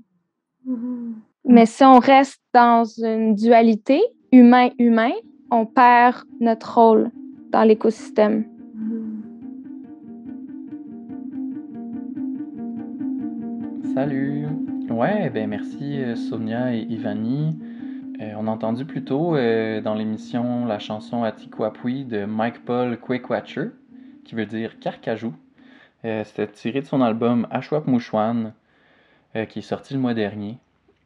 [0.66, 1.16] Mhm.
[1.46, 5.14] Mais si on reste dans une dualité humain-humain,
[5.52, 7.12] on perd notre rôle
[7.52, 8.46] dans l'écosystème.
[8.74, 9.24] Mhm.
[13.94, 14.77] Salut!
[14.98, 17.56] Ouais, ben merci euh, Sonia et Ivani.
[18.20, 22.98] Euh, on a entendu plus tôt euh, dans l'émission la chanson Atiquapui de Mike Paul
[22.98, 23.70] Quakwatcher,
[24.26, 25.36] qui veut dire carcajou.
[26.02, 28.54] C'était tiré de son album Ashwap Mouchouane,
[29.50, 30.58] qui est sorti le mois dernier.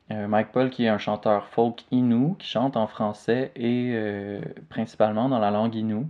[0.09, 3.93] Mike Paul, qui est un chanteur folk inou, qui chante en français et
[4.69, 6.07] principalement dans la langue inou.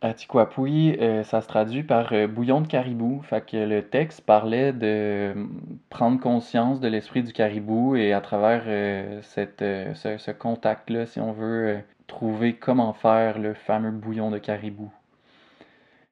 [0.00, 3.22] Atiquapui, euh, ça se traduit par euh, bouillon de caribou.
[3.22, 4.86] Fait que le texte parlait de
[5.34, 5.46] euh,
[5.88, 11.32] prendre conscience de l'esprit du caribou et à travers euh, ce, ce contact-là, si on
[11.32, 14.92] veut, trouver comment faire le fameux bouillon de caribou.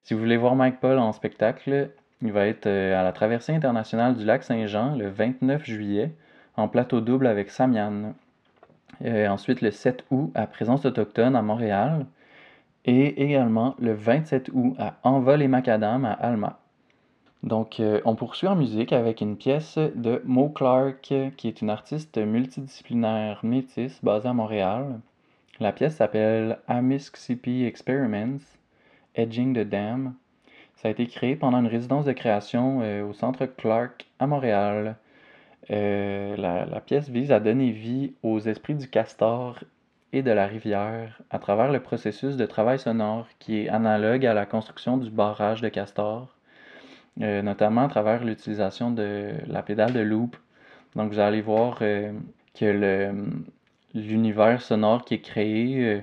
[0.05, 1.91] Si vous voulez voir Mike Paul en spectacle,
[2.23, 6.13] il va être à la traversée internationale du lac Saint-Jean le 29 juillet
[6.57, 8.15] en plateau double avec Samian.
[9.05, 12.07] Ensuite, le 7 août à Présence autochtone à Montréal.
[12.85, 16.59] Et également le 27 août à Envol et Macadam à Alma.
[17.43, 21.71] Donc, euh, on poursuit en musique avec une pièce de Mo Clark, qui est une
[21.71, 25.01] artiste multidisciplinaire métisse basée à Montréal.
[25.59, 28.43] La pièce s'appelle Amisksipi Experiments,
[29.17, 30.15] Edging the Dam.
[30.77, 34.97] Ça a été créé pendant une résidence de création euh, au Centre Clark à Montréal.
[35.71, 39.59] Euh, la pièce vise à donner vie aux esprits du castor
[40.13, 44.35] et de la rivière à travers le processus de travail sonore qui est analogue à
[44.35, 46.29] la construction du barrage de castor,
[47.23, 50.37] euh, notamment à travers l'utilisation de la pédale de loop.
[50.97, 52.13] Donc vous allez voir euh,
[52.55, 53.13] que
[53.95, 56.01] l'univers sonore qui est créé euh,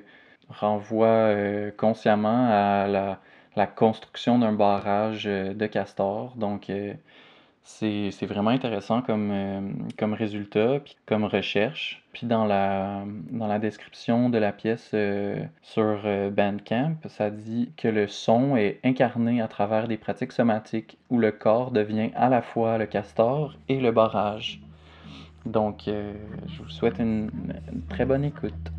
[0.49, 3.19] renvoie euh, consciemment à la,
[3.55, 6.33] la construction d'un barrage de castor.
[6.35, 6.71] Donc
[7.69, 9.61] c'est vraiment intéressant comme, euh,
[9.97, 12.03] comme résultat, puis comme recherche.
[12.13, 17.71] Puis dans la, dans la description de la pièce euh, sur euh, Bandcamp, ça dit
[17.77, 22.29] que le son est incarné à travers des pratiques somatiques où le corps devient à
[22.29, 24.59] la fois le castor et le barrage.
[25.45, 27.31] Donc, je vous souhaite une
[27.87, 28.71] très bonne écoute.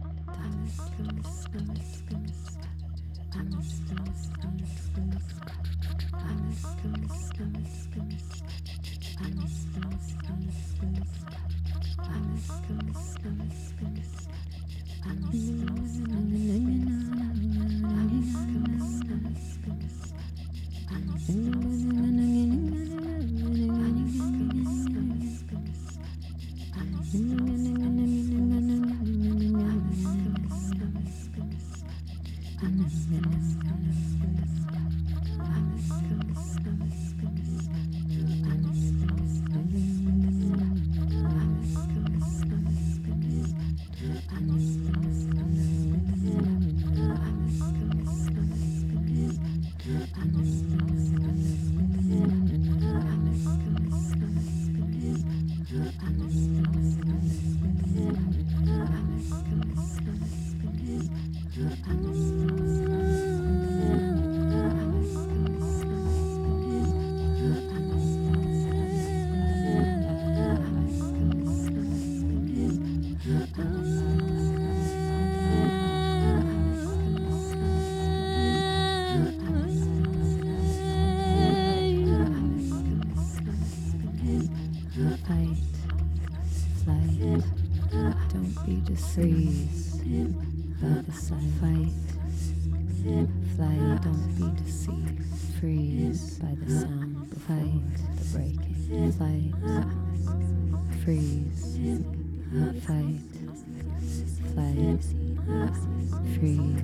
[106.34, 106.76] Free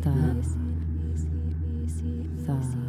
[0.00, 0.42] the
[2.46, 2.85] thought.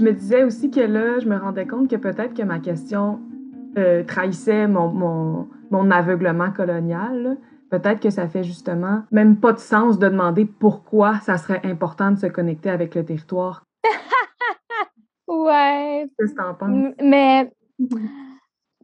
[0.00, 3.20] Je me disais aussi que là, je me rendais compte que peut-être que ma question
[3.76, 7.36] euh, trahissait mon, mon, mon aveuglement colonial.
[7.68, 12.12] Peut-être que ça fait justement même pas de sens de demander pourquoi ça serait important
[12.12, 13.62] de se connecter avec le territoire.
[15.28, 16.68] Ouais, Qu'est-ce que t'en penses?
[16.70, 17.52] m- mais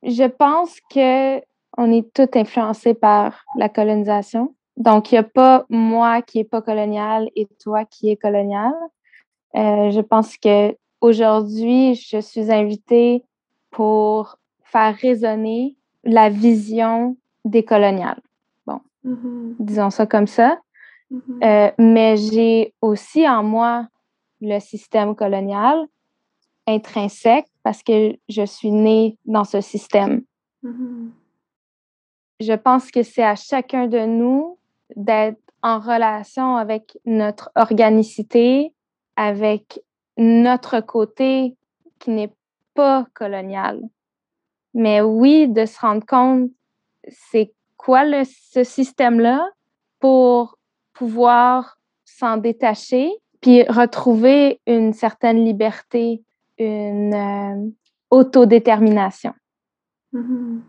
[0.02, 1.38] je pense que
[1.78, 4.54] on est tous influencés par la colonisation.
[4.76, 8.72] Donc, il n'y a pas moi qui est pas colonial et toi qui est colonial.
[9.56, 13.24] Euh, je pense que aujourd'hui, je suis invitée
[13.70, 18.20] pour faire résonner la vision décoloniale.
[19.06, 20.58] Mhm, Disons ça comme ça.
[21.10, 21.40] mhm.
[21.44, 23.86] Euh, mais j'ai aussi en moi
[24.40, 25.86] le système colonial
[26.66, 30.22] intrinsèque parce que je suis née dans ce système.
[30.62, 31.12] Mhm.
[32.40, 34.58] Je pense que c'est à chacun de nous
[34.96, 38.72] d'être en relation avec notre organicité,
[39.14, 39.80] avec
[40.16, 41.56] notre côté
[41.98, 42.34] qui n'est
[42.74, 43.80] pas colonial.
[44.74, 46.50] Mais oui, de se rendre compte,
[47.08, 49.48] c'est quoi le, ce système-là
[50.00, 50.58] pour
[50.92, 53.10] pouvoir s'en détacher,
[53.40, 56.22] puis retrouver une certaine liberté,
[56.58, 57.70] une euh,
[58.10, 59.34] autodétermination.
[60.12, 60.62] Mhm.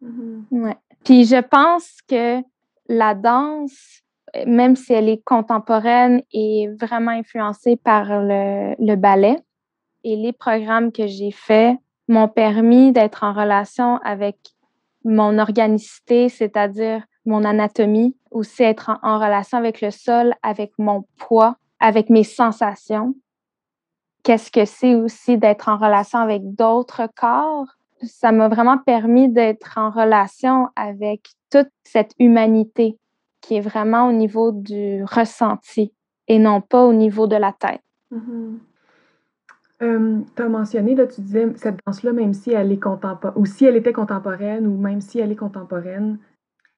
[0.00, 0.46] Mhm.
[0.50, 0.76] Ouais.
[1.04, 2.42] Puis je pense que
[2.88, 4.02] la danse,
[4.46, 9.36] même si elle est contemporaine, est vraiment influencée par le, le ballet.
[10.04, 11.76] Et les programmes que j'ai faits
[12.08, 14.36] m'ont permis d'être en relation avec
[15.04, 21.56] mon organicité, c'est-à-dire mon anatomie, aussi être en relation avec le sol, avec mon poids,
[21.80, 23.14] avec mes sensations.
[24.22, 27.66] Qu'est-ce que c'est aussi d'être en relation avec d'autres corps?
[28.02, 32.98] ça m'a vraiment permis d'être en relation avec toute cette humanité
[33.40, 35.92] qui est vraiment au niveau du ressenti
[36.28, 37.82] et non pas au niveau de la tête.
[38.10, 38.58] Mhm.
[39.82, 43.44] Euh, tu as mentionné, là, tu disais, cette danse-là, même si elle est contemporaine, ou
[43.44, 46.18] si elle était contemporaine, ou même si elle est contemporaine,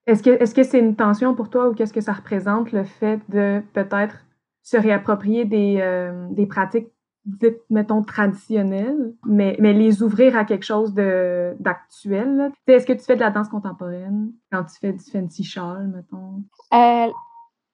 [0.06, 2.82] est-ce que est-ce que c'est une tension pour toi ou qu'est-ce que ça représente le
[2.82, 4.24] fait de peut-être
[4.62, 6.88] se réapproprier des, euh, des pratiques
[7.37, 12.53] dites, mettons, traditionnelles, mais, mais les ouvrir à quelque chose d'actuel?
[12.66, 16.43] Est-ce que tu fais de la danse contemporaine quand tu fais du fancy shawl, mettons?
[16.72, 17.12] Euh,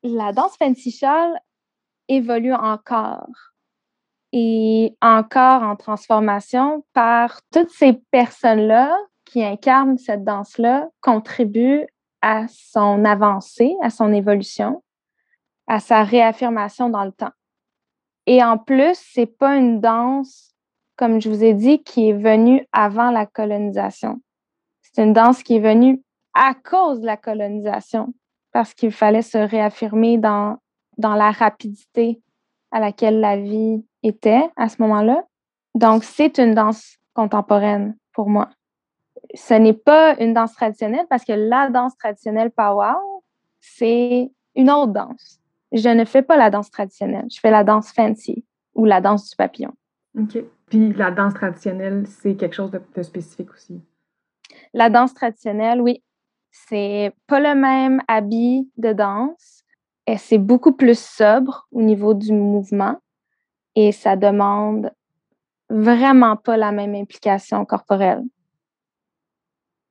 [0.02, 1.38] la danse fancy shawl
[2.08, 3.28] évolue encore
[4.32, 11.86] et encore en transformation par toutes ces personnes-là qui incarnent cette danse-là, contribuent
[12.20, 14.82] à son avancée, à son évolution,
[15.66, 17.32] à sa réaffirmation dans le temps.
[18.26, 20.54] Et en plus, c'est pas une danse,
[20.96, 24.20] comme je vous ai dit, qui est venue avant la colonisation.
[24.82, 26.02] C'est une danse qui est venue
[26.34, 28.14] à cause de la colonisation,
[28.52, 30.58] parce qu'il fallait se réaffirmer dans,
[30.96, 32.20] dans la rapidité
[32.70, 35.24] à laquelle la vie était à ce moment-là.
[35.74, 38.48] Donc, c'est une danse contemporaine pour moi.
[39.34, 43.22] Ce n'est pas une danse traditionnelle parce que la danse traditionnelle powwow,
[43.60, 45.40] c'est une autre danse.
[45.74, 48.44] Je ne fais pas la danse traditionnelle, je fais la danse fancy
[48.74, 49.72] ou la danse du papillon.
[50.18, 50.38] OK.
[50.68, 53.82] Puis la danse traditionnelle, c'est quelque chose de, de spécifique aussi?
[54.72, 56.02] La danse traditionnelle, oui,
[56.50, 59.64] c'est pas le même habit de danse.
[60.06, 63.00] Et c'est beaucoup plus sobre au niveau du mouvement
[63.74, 64.92] et ça demande
[65.70, 68.22] vraiment pas la même implication corporelle,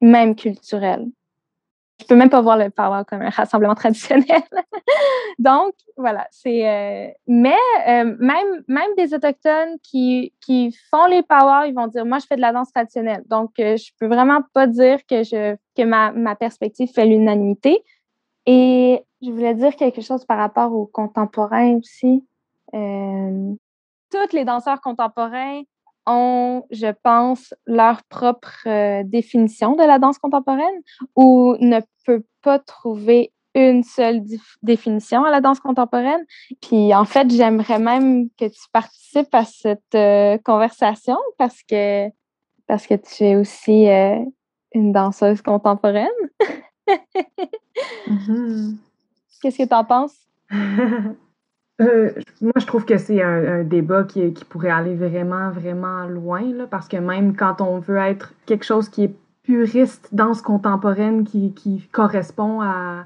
[0.01, 1.07] même culturelle.
[2.03, 4.25] Je peux même pas voir le powwow comme un rassemblement traditionnel.
[5.39, 6.67] Donc, voilà, c'est...
[6.67, 7.55] euh, mais
[7.87, 12.25] euh, même, même des Autochtones qui, qui font les powwows, ils vont dire, moi, je
[12.25, 13.23] fais de la danse traditionnelle.
[13.27, 17.81] Donc, euh, je peux vraiment pas dire que, je, que ma, ma perspective fait l'unanimité.
[18.45, 22.27] Et je voulais dire quelque chose par rapport aux contemporains aussi.
[22.73, 23.53] Euh,
[24.11, 25.61] tous les danseurs contemporains
[26.05, 30.81] ont, je pense, leur propre euh, définition de la danse contemporaine
[31.15, 34.21] ou ne peut pas trouver une seule
[34.61, 36.25] définition à la danse contemporaine?
[36.61, 42.09] Puis en fait, j'aimerais même que tu participes à cette euh, conversation parce que,
[42.67, 44.19] parce que tu es aussi euh,
[44.73, 46.07] une danseuse contemporaine.
[48.07, 48.77] Mhm.
[49.41, 50.17] Qu'est-ce que tu en penses?
[51.81, 52.11] Euh,
[52.41, 56.87] moi, je trouve que c'est un, débat qui, pourrait aller vraiment, vraiment loin, là, parce
[56.87, 62.61] que même quand on veut être quelque chose qui est puriste, danse contemporaine, qui, correspond
[62.61, 63.05] à,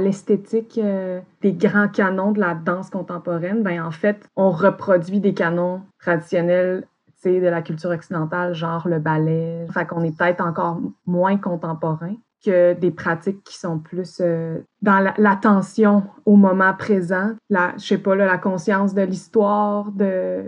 [0.00, 5.32] l'esthétique euh, des grands canons de la danse contemporaine, ben en fait, on reproduit des
[5.32, 6.84] canons traditionnels
[7.24, 9.66] de la culture occidentale, genre le ballet.
[9.72, 12.14] Fait qu'on est peut-être encore moins contemporain
[12.44, 17.84] que des pratiques qui sont plus euh, dans la- l'attention au moment présent, la, je
[17.86, 19.90] sais pas, là, la conscience de l'histoire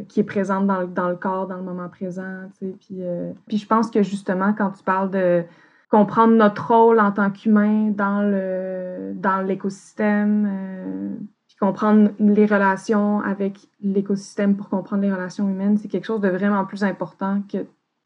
[0.08, 2.48] qui est présente dans, le- dans le corps, dans le moment présent.
[2.62, 5.42] euh, puis je pense que justement, quand tu parles de
[5.90, 11.08] comprendre notre rôle en tant qu'humain dans le dans l'écosystème, euh,
[11.48, 16.28] puis comprendre les relations avec l'écosystème pour comprendre les relations humaines, c'est quelque chose de
[16.28, 17.58] vraiment plus important que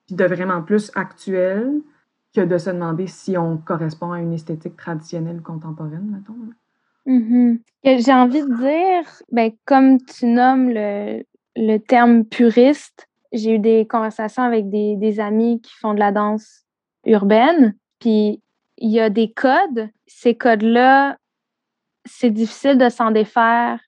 [0.07, 1.81] puis de vraiment plus actuel
[2.35, 6.35] que de se demander si on correspond à une esthétique traditionnelle ou contemporaine, mettons.
[7.85, 11.23] Que J'ai envie de dire, ben, comme tu nommes le,
[11.55, 16.13] le terme puriste, j'ai eu des conversations avec des, des amis qui font de la
[16.13, 16.65] danse
[17.05, 18.41] urbaine, puis
[18.79, 19.89] il y a des codes.
[20.07, 21.17] Ces codes-là,
[22.05, 23.81] c'est difficile de s'en défaire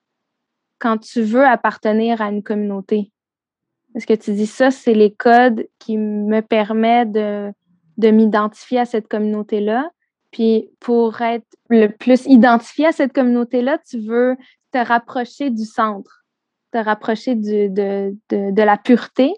[0.79, 3.11] quand tu veux appartenir à une communauté.
[3.95, 7.51] Est-ce que tu dis ça, c'est les codes qui me permettent de,
[7.97, 9.91] de m'identifier à cette communauté-là?
[10.31, 14.37] Puis pour être le plus identifié à cette communauté-là, tu veux
[14.73, 16.25] te rapprocher du centre,
[16.73, 19.33] te rapprocher de, de, de la pureté.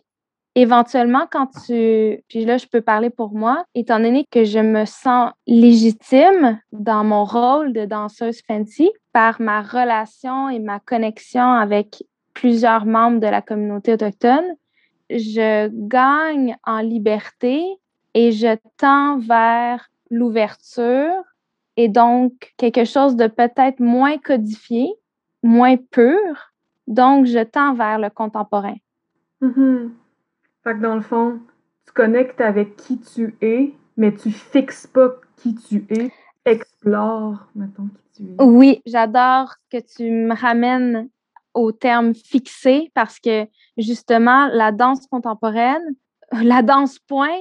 [0.54, 2.24] Éventuellement, quand tu...
[2.28, 7.04] Puis là, je peux parler pour moi, étant donné que je me sens légitime dans
[7.04, 12.02] mon rôle de danseuse fancy par ma relation et ma connexion avec
[12.34, 14.56] plusieurs membres de la communauté autochtone,
[15.11, 17.62] je gagne en liberté
[18.19, 21.23] et je tends vers l'ouverture
[21.77, 24.93] et donc quelque chose de peut-être moins codifié,
[25.45, 26.53] moins pur.
[26.89, 28.75] Donc, je tends vers le contemporain.
[29.41, 29.93] Mhm.
[30.64, 31.39] Fait que dans le fond,
[31.87, 36.11] tu connectes avec qui tu es, mais tu fixes pas qui tu es.
[36.45, 38.43] Explore, mettons, qui tu es.
[38.43, 41.09] Oui, j'adore que tu me ramènes
[41.55, 43.47] au terme fixé parce que
[43.77, 45.95] justement, la danse contemporaine,
[46.33, 47.39] la danse point,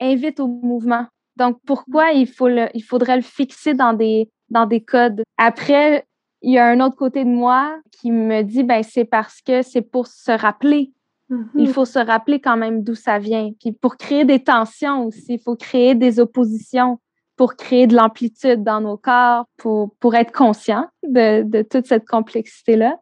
[0.00, 1.06] invite au mouvement.
[1.36, 5.22] Donc, pourquoi il, faut le, il faudrait le fixer dans des, dans des codes?
[5.36, 6.06] Après,
[6.42, 9.62] il y a un autre côté de moi qui me dit, ben, c'est parce que
[9.62, 10.92] c'est pour se rappeler.
[11.28, 11.50] Mhm.
[11.56, 13.50] Il faut se rappeler quand même d'où ça vient.
[13.60, 16.98] Puis pour créer des tensions aussi, il faut créer des oppositions
[17.36, 22.06] pour créer de l'amplitude dans nos corps, pour, pour être conscient de, de toute cette
[22.06, 22.98] complexité-là.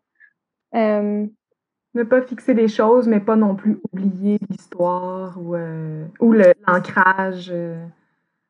[0.74, 1.26] Euh,
[1.94, 6.54] Ne pas fixer des choses, mais pas non plus oublier l'histoire ou, euh, ou le-
[6.66, 7.50] l'ancrage.
[7.52, 7.86] euh.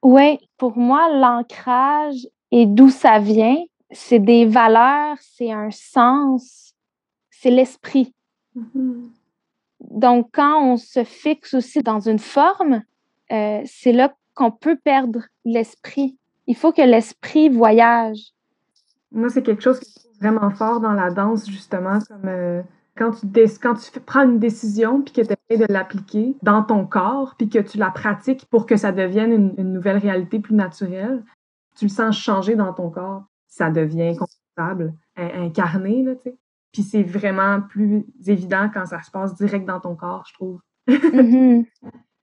[0.02, 3.56] Oui, pour moi, l'ancrage et d'où ça vient,
[3.90, 6.74] c'est des valeurs, c'est un sens,
[7.30, 8.14] c'est l'esprit.
[8.54, 9.10] Mhm.
[9.90, 12.82] Donc, quand on se fixe aussi dans une forme,
[13.30, 16.16] euh, c'est là qu'on peut perdre l'esprit.
[16.46, 18.32] Il faut que l'esprit voyage.
[19.12, 22.62] Moi, c'est quelque chose je trouve vraiment fort dans la danse, justement, comme euh,
[22.96, 23.26] quand tu,
[23.60, 23.74] quand
[24.06, 27.78] prends une décision puis que tu essaies de l'appliquer dans ton corps puis que tu
[27.78, 31.24] la pratiques pour que ça devienne une, une nouvelle réalité plus naturelle,
[31.76, 36.36] tu le sens changer dans ton corps, ça devient confortable, in- incarné, là, tu sais.
[36.72, 40.60] Puis c'est vraiment plus évident quand ça se passe direct dans ton corps, je trouve.
[40.88, 41.64] Mhm.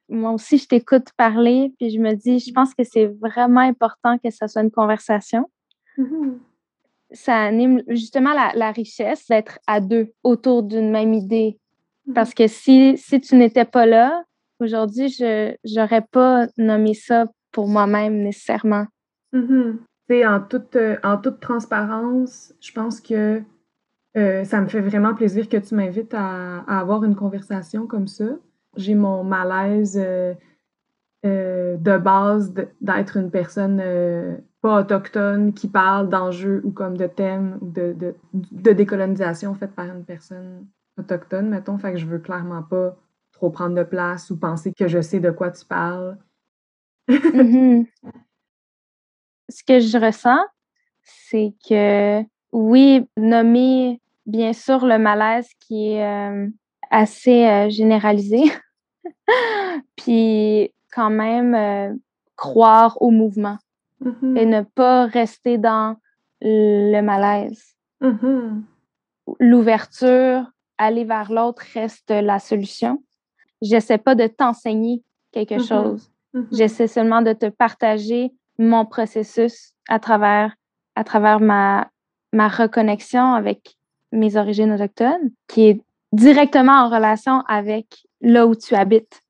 [0.10, 4.18] Moi aussi, je t'écoute parler, puis je me dis, je pense que c'est vraiment important
[4.18, 5.50] que ça soit une conversation.
[5.98, 6.40] Mhm.
[7.12, 11.58] Ça anime justement la, la richesse d'être à deux autour d'une même idée.
[12.16, 14.24] Parce que si, si tu n'étais pas là,
[14.60, 18.86] aujourd'hui, je n'aurais pas nommé ça pour moi-même nécessairement.
[19.34, 19.80] Mhm.
[20.10, 23.42] Tu sais, en toute, euh, en toute transparence, je pense que
[24.18, 28.08] euh, ça me fait vraiment plaisir que tu m'invites à, à avoir une conversation comme
[28.08, 28.26] ça.
[28.76, 30.34] J'ai mon malaise euh,
[31.24, 33.82] de base d'être une personne
[34.62, 39.74] pas autochtone qui parle d'enjeux ou comme de thèmes ou de, de, de décolonisation faite
[39.74, 41.78] par une personne autochtone, mettons.
[41.78, 42.96] Fait que je veux clairement pas
[43.32, 46.18] trop prendre de place ou penser que je sais de quoi tu parles.
[47.08, 47.86] Mhm.
[49.50, 50.46] Ce que je ressens,
[51.02, 56.48] c'est que oui, nommer bien sûr le malaise qui est euh,
[56.90, 58.44] assez euh, généralisé,
[59.98, 61.94] puis quand même euh,
[62.36, 63.58] croire au mouvement
[64.04, 64.38] Mhm.
[64.38, 65.96] et ne pas rester dans
[66.42, 67.64] le malaise.
[68.02, 68.64] Mhm.
[69.40, 70.44] L'ouverture,
[70.78, 73.04] aller vers l'autre reste la solution.
[73.62, 75.60] J'essaie pas de t'enseigner quelque Mhm.
[75.68, 76.12] chose.
[76.52, 80.56] J'essaie seulement de te partager mon processus à travers,
[80.96, 81.90] à travers ma,
[82.34, 83.76] ma reconnexion avec
[84.12, 85.82] mes origines autochtones, qui est
[86.12, 89.22] directement en relation avec là où tu habites.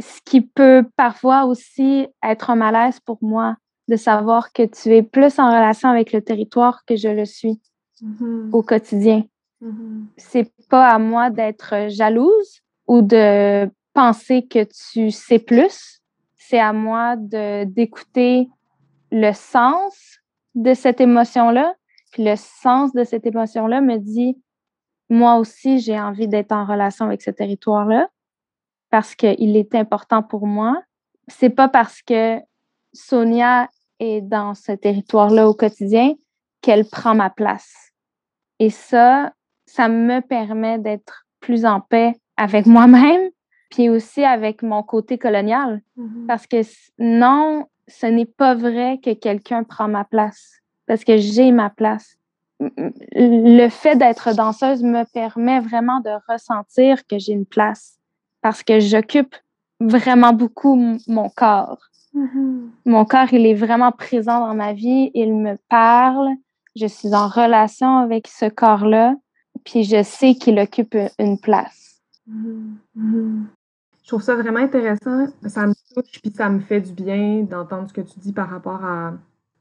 [0.00, 3.56] Ce qui peut parfois aussi être un malaise pour moi
[3.88, 7.60] de savoir que tu es plus en relation avec le territoire que je le suis
[8.02, 8.50] Mhm.
[8.52, 9.24] au quotidien.
[9.60, 10.06] Mhm.
[10.16, 16.00] C'est pas à moi d'être jalouse ou de penser que tu sais plus.
[16.36, 18.48] C'est à moi de d'écouter
[19.12, 20.18] le sens
[20.54, 21.74] de cette émotion-là.
[22.12, 24.40] Puis le sens de cette émotion-là me dit,
[25.08, 28.08] moi aussi, j'ai envie d'être en relation avec ce territoire-là
[28.90, 30.82] parce qu'il est important pour moi.
[31.28, 32.40] C'est pas parce que
[32.92, 33.68] Sonia
[34.00, 36.14] est dans ce territoire-là au quotidien
[36.60, 37.92] qu'elle prend ma place.
[38.58, 39.32] Et ça,
[39.66, 43.30] ça me permet d'être plus en paix avec moi-même,
[43.70, 45.80] puis aussi avec mon côté colonial.
[45.96, 46.26] Mhm.
[46.26, 46.62] Parce que
[46.98, 52.16] non, ce n'est pas vrai que quelqu'un prend ma place, parce que j'ai ma place.
[52.58, 57.99] Le fait d'être danseuse me permet vraiment de ressentir que j'ai une place,
[58.42, 59.34] parce que j'occupe
[59.80, 60.76] vraiment beaucoup
[61.06, 61.78] mon corps.
[62.14, 62.70] Mhm.
[62.86, 66.28] Mon corps, il est vraiment présent dans ma vie, il me parle,
[66.76, 69.14] je suis en relation avec ce corps-là,
[69.64, 72.02] puis je sais qu'il occupe une place.
[72.26, 72.76] Mhm.
[72.94, 73.46] Mhm.
[74.02, 75.26] Je trouve ça vraiment intéressant.
[75.46, 78.50] Ça me touche puis ça me fait du bien d'entendre ce que tu dis par
[78.50, 79.12] rapport à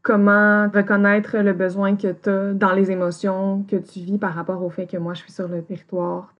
[0.02, 4.64] comment reconnaître le besoin que tu as dans les émotions que tu vis par rapport
[4.64, 6.34] au fait que moi je suis sur le territoire.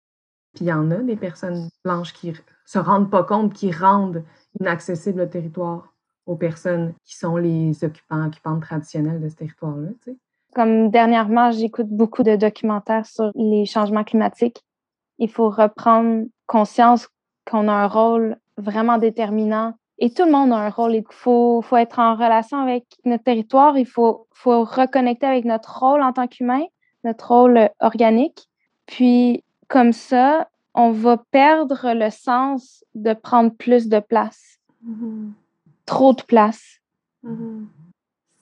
[0.54, 2.34] Puis il y en a des personnes blanches qui
[2.66, 4.24] se rendent pas compte, qui rendent
[4.60, 5.94] inaccessible le territoire
[6.26, 9.90] aux personnes qui sont les occupants, occupantes traditionnelles de ce territoire-là.
[10.04, 10.18] tu sais.
[10.56, 14.64] Comme dernièrement, j'écoute beaucoup de documentaires sur les changements climatiques.
[15.20, 17.08] Il faut reprendre conscience
[17.50, 20.96] qu'on a un rôle vraiment déterminant et tout le monde a un rôle.
[20.96, 23.78] Il faut, faut être en relation avec notre territoire.
[23.78, 26.64] Il faut, faut reconnecter avec notre rôle en tant qu'humain,
[27.04, 28.50] notre rôle euh, organique.
[28.86, 35.32] Puis, comme ça, on va perdre le sens de prendre plus de place, Mhm.
[35.86, 36.80] trop de place.
[37.24, 37.68] Mhm.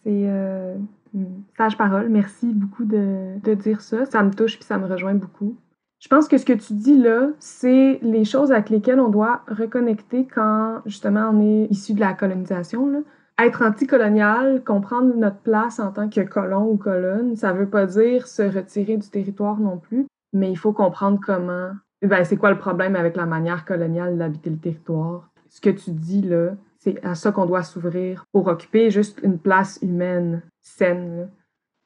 [0.04, 0.76] C'est euh,
[1.14, 2.10] une sage parole.
[2.10, 4.06] Merci beaucoup de, de dire ça.
[4.06, 5.56] Ça me touche puis ça me rejoint beaucoup.
[6.00, 9.42] Je pense que ce que tu dis là, c'est les choses avec lesquelles on doit
[9.48, 12.88] reconnecter quand justement on est issu de la colonisation.
[12.90, 13.00] Là.
[13.40, 18.28] Être anticolonial, comprendre notre place en tant que colon ou colonne, ça veut pas dire
[18.28, 21.72] se retirer du territoire non plus, mais il faut comprendre comment.
[22.02, 25.30] Ben, c'est quoi le problème avec la manière coloniale d'habiter le territoire?
[25.50, 29.40] Ce que tu dis là, c'est à ça qu'on doit s'ouvrir pour occuper juste une
[29.40, 31.18] place humaine saine.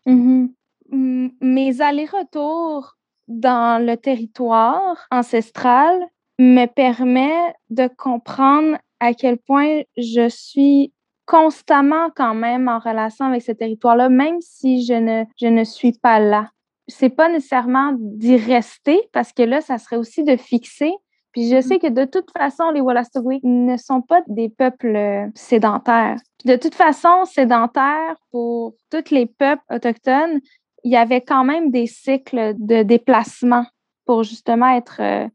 [0.06, 0.12] là.
[0.12, 0.54] Mhm.
[0.92, 5.98] M- Mes allers-retours dans le territoire ancestral
[6.40, 10.92] me permet de comprendre à quel point je suis
[11.26, 15.94] constamment quand même en relation avec ce territoire-là, même si je ne, je ne suis
[15.94, 16.50] pas là.
[16.92, 20.92] C'est pas nécessairement d'y rester parce que là, ça serait aussi de fixer.
[21.32, 25.28] Puis je sais que de toute façon, les Wolastoqey ne sont pas des peuples euh,
[25.34, 26.18] sédentaires.
[26.40, 30.42] Puis de toute façon, sédentaires pour tous les peuples autochtones,
[30.84, 33.66] il y avait quand même des cycles de déplacement
[34.06, 35.28] pour justement être euh,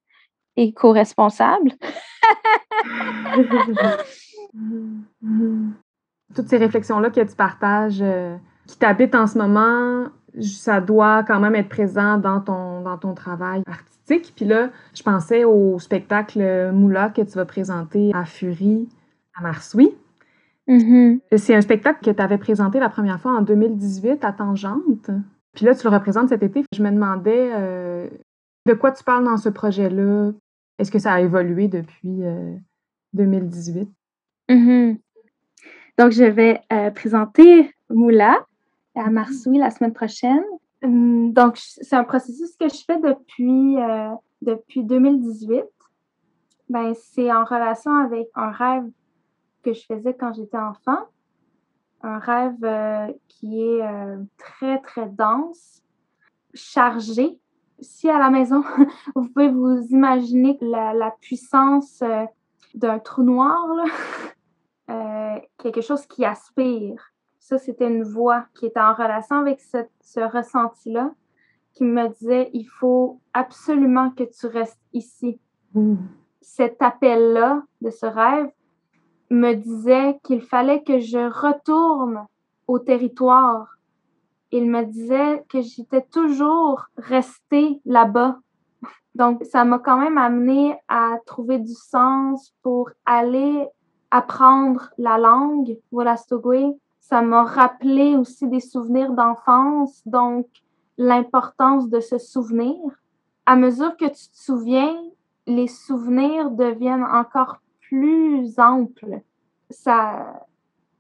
[0.57, 1.73] éco-responsable.
[6.35, 8.37] Toutes ces réflexions-là que tu partages, euh,
[8.67, 10.09] qui t'habitent en ce moment,
[10.41, 14.33] ça doit quand même être présent dans ton, dans ton travail artistique.
[14.37, 18.89] Puis là, je pensais au spectacle Moula que tu vas présenter à Fury,
[19.35, 19.95] à Marsoui.
[20.69, 21.21] Mhm.
[21.37, 25.11] C'est un spectacle que tu avais présenté la première fois en 2018 à Tangente.
[25.55, 26.65] Puis là, tu le représentes cet été.
[26.75, 28.09] Je me demandais euh,
[28.67, 30.33] de quoi tu parles dans ce projet-là?
[30.79, 32.55] Est-ce que ça a évolué depuis euh,
[33.15, 33.89] 2018?
[34.51, 34.99] Mhm.
[35.99, 38.45] Donc, je vais euh, présenter Moula
[38.97, 40.45] à Marsoui la semaine prochaine.
[40.83, 44.11] Hum, donc, c'est un processus que je fais depuis, euh,
[44.43, 45.65] depuis 2018.
[46.69, 48.91] Ben, c'est en relation avec un rêve
[49.63, 50.99] que je faisais quand j'étais enfant.
[52.03, 55.83] Un rêve euh, qui est euh, très, très dense,
[56.55, 57.39] chargé.
[57.81, 58.63] Si à la maison,
[59.15, 62.03] vous pouvez vous imaginer la, la puissance
[62.75, 63.67] d'un trou noir,
[65.59, 67.13] quelque chose qui aspire.
[67.49, 71.13] Ça, c'était une voix qui était en relation avec ce, ce ressenti-là,
[71.73, 75.39] qui me disait, il faut absolument que tu restes ici.
[75.75, 75.97] Ouh.
[76.41, 78.51] Cet appel-là de ce rêve
[79.31, 82.27] me disait qu'il fallait que je retourne
[82.67, 83.77] au territoire
[84.53, 88.39] il me disait que j'étais toujours restée là-bas.
[89.15, 93.67] Donc, ça m'a quand même amené à trouver du sens pour aller
[94.11, 96.79] apprendre la langue Wolastogwe.
[97.09, 100.49] Ça m'a rappelé aussi des souvenirs d'enfance, donc
[100.99, 102.77] l'importance de se souvenir.
[103.47, 104.93] À mesure que tu te souviens,
[105.47, 109.21] les souvenirs deviennent encore plus amples.
[109.71, 110.43] Ça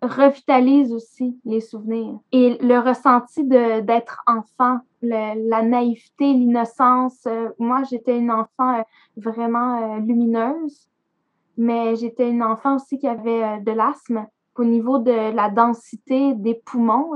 [0.01, 2.21] revitalise aussi les souvenirs.
[2.31, 7.27] Et le ressenti d'être enfant, la naïveté, l'innocence.
[7.27, 8.83] euh, moi, j'étais une enfant euh,
[9.17, 10.89] vraiment euh, lumineuse,
[11.57, 14.29] mais j'étais une enfant aussi qui avait de l'asthme.
[14.59, 17.11] Au niveau de la densité des poumons,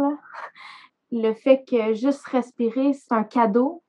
[1.10, 3.82] le fait que juste respirer, c'est un cadeau.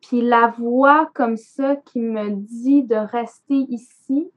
[0.00, 4.30] Puis la voix comme ça qui me dit de rester ici,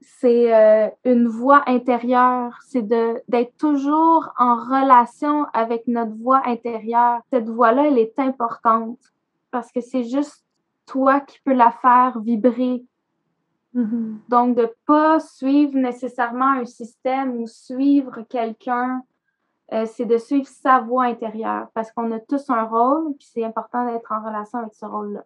[0.00, 7.20] c'est euh, une voix intérieure, c'est d'être toujours en relation avec notre voix intérieure.
[7.32, 8.98] Cette voix-là, elle est importante
[9.50, 10.44] parce que c'est juste
[10.86, 12.84] toi qui peux la faire vibrer.
[13.74, 14.20] Mhm.
[14.28, 19.02] Donc, de pas suivre nécessairement un système ou suivre quelqu'un,
[19.72, 23.44] euh, c'est de suivre sa voix intérieure parce qu'on a tous un rôle, puis c'est
[23.44, 25.24] important d'être en relation avec ce rôle-là.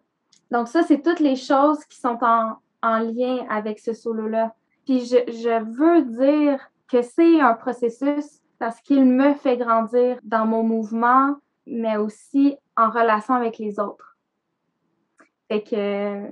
[0.51, 4.53] Donc, ça, c'est toutes les choses qui sont en, en lien avec ce solo-là.
[4.85, 10.45] Puis, je, je veux dire que c'est un processus parce qu'il me fait grandir dans
[10.45, 11.35] mon mouvement,
[11.65, 14.17] mais aussi en relation avec les autres.
[15.49, 16.31] Fait que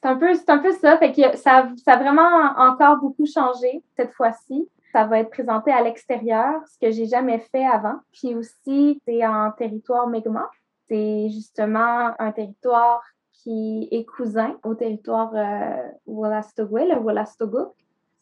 [0.00, 0.96] c'est un peu, c'est un peu ça.
[0.98, 4.68] Fait que ça, ça a vraiment encore beaucoup changé cette fois-ci.
[4.92, 7.96] Ça va être présenté à l'extérieur, ce que j'ai jamais fait avant.
[8.12, 10.48] Puis aussi, c'est en territoire Mi'kmaq.
[10.88, 17.72] C'est justement un territoire qui est cousin au territoire euh, le Wolastoguk.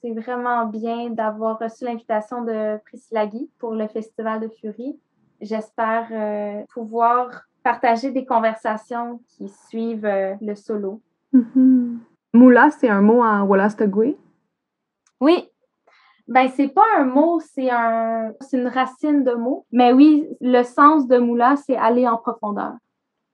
[0.03, 4.99] C'est vraiment bien d'avoir reçu l'invitation de Priscilla Guy pour le Festival de Fury.
[5.41, 11.01] J'espère euh, pouvoir partager des conversations qui suivent euh, le solo.
[11.37, 12.01] Mhm.
[12.33, 14.17] Moula, c'est un mot en Wolastoqey.
[15.21, 15.49] Oui.
[16.29, 19.65] Ben, c'est pas un mot, c'est un, c'est une racine de mot.
[19.71, 22.73] Mais oui, le sens de moula, c'est aller en profondeur.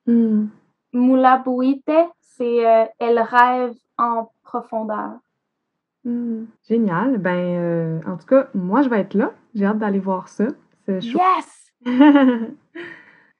[0.07, 0.51] Mhm.
[0.93, 1.91] Moula Bouite,
[2.21, 5.13] c'est euh, elle rêve en profondeur.
[6.05, 6.49] Mhm.
[6.69, 7.19] Génial.
[7.19, 9.33] Ben, euh, en tout cas, moi, je vais être là.
[9.55, 10.49] J'ai hâte d'aller voir ça.
[10.85, 11.03] C'est.
[11.03, 11.73] Yes!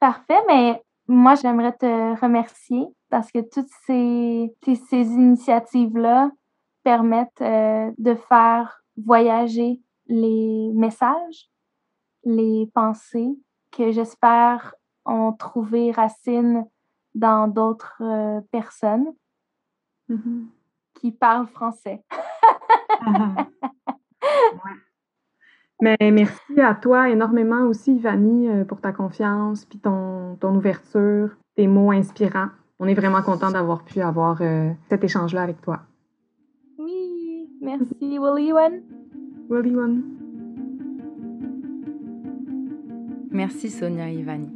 [0.01, 6.31] Parfait, mais moi, j'aimerais te remercier parce que toutes ces, ces, initiatives-là
[6.83, 11.51] permettent euh, de faire voyager les messages,
[12.25, 13.37] les pensées
[13.71, 16.65] que j'espère ont trouvé racine
[17.15, 19.13] dans d'autres euh, personnes
[20.09, 20.49] Mhm.
[20.95, 22.03] qui parlent français.
[24.53, 24.77] Ouais.
[25.81, 31.37] Mais merci à toi énormément aussi, Ivani, euh, pour ta confiance, puis ton, ton ouverture,
[31.57, 32.51] tes mots inspirants.
[32.85, 35.83] On est vraiment content d'avoir pu avoir euh, cet échange-là avec toi.
[36.79, 38.19] Oui, merci.
[38.19, 40.03] Willy one.
[43.31, 44.51] Merci Sonia et Ivani.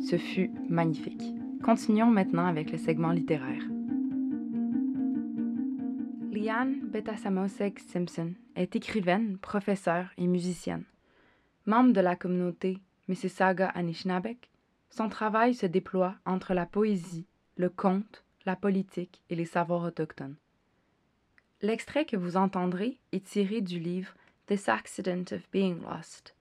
[0.00, 1.22] Ce fut magnifique.
[1.62, 3.62] Continuons maintenant avec le segment littéraire.
[6.32, 10.84] Liane Betasamosek Simpson est écrivaine, professeure et musicienne.
[11.66, 14.48] Membre de la communauté Mississauga Anishinabek,
[14.88, 17.26] son travail se déploie entre la poésie,
[17.56, 20.36] le conte, la politique et les savoirs autochtones.
[21.62, 24.14] L'extrait que vous entendrez est tiré du livre
[24.46, 26.34] This Accident of Being Lost,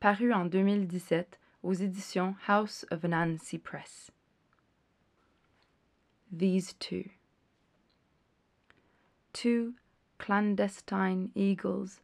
[0.00, 4.10] paru en 2017 aux éditions House of Nancy Press.
[6.32, 7.04] These two.
[9.32, 9.74] Two
[10.18, 12.00] clandestine eagles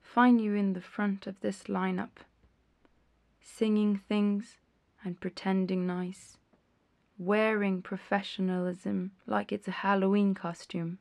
[0.00, 2.24] find you in the front of this lineup,
[3.40, 4.58] singing things
[5.04, 6.38] and pretending nice,
[7.18, 10.98] wearing professionalism like it's a Halloween costume.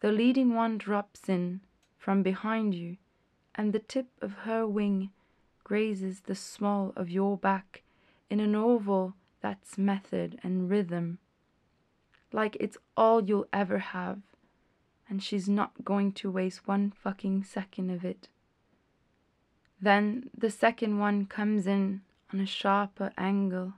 [0.00, 1.60] The leading one drops in
[1.98, 2.98] from behind you,
[3.54, 5.10] and the tip of her wing
[5.64, 7.82] grazes the small of your back
[8.30, 11.18] in an oval that's method and rhythm,
[12.32, 14.20] like it's all you'll ever have,
[15.08, 18.28] and she's not going to waste one fucking second of it.
[19.80, 23.74] Then the second one comes in on a sharper angle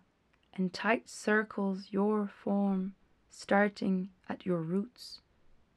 [0.58, 2.94] and tight circles your form,
[3.30, 5.20] starting at your roots,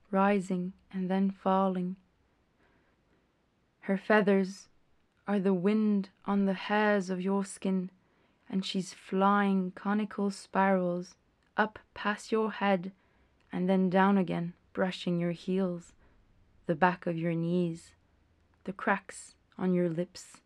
[0.10, 1.96] rising and then falling.
[3.82, 4.68] Her feathers
[5.28, 7.92] are the wind on the hairs of your skin,
[8.50, 11.16] and she's flying conical spirals
[11.56, 12.92] up past your head
[13.54, 15.94] and then down again, brushing your heels,
[16.66, 17.94] the back of your knees,
[18.64, 20.38] the cracks on your lips.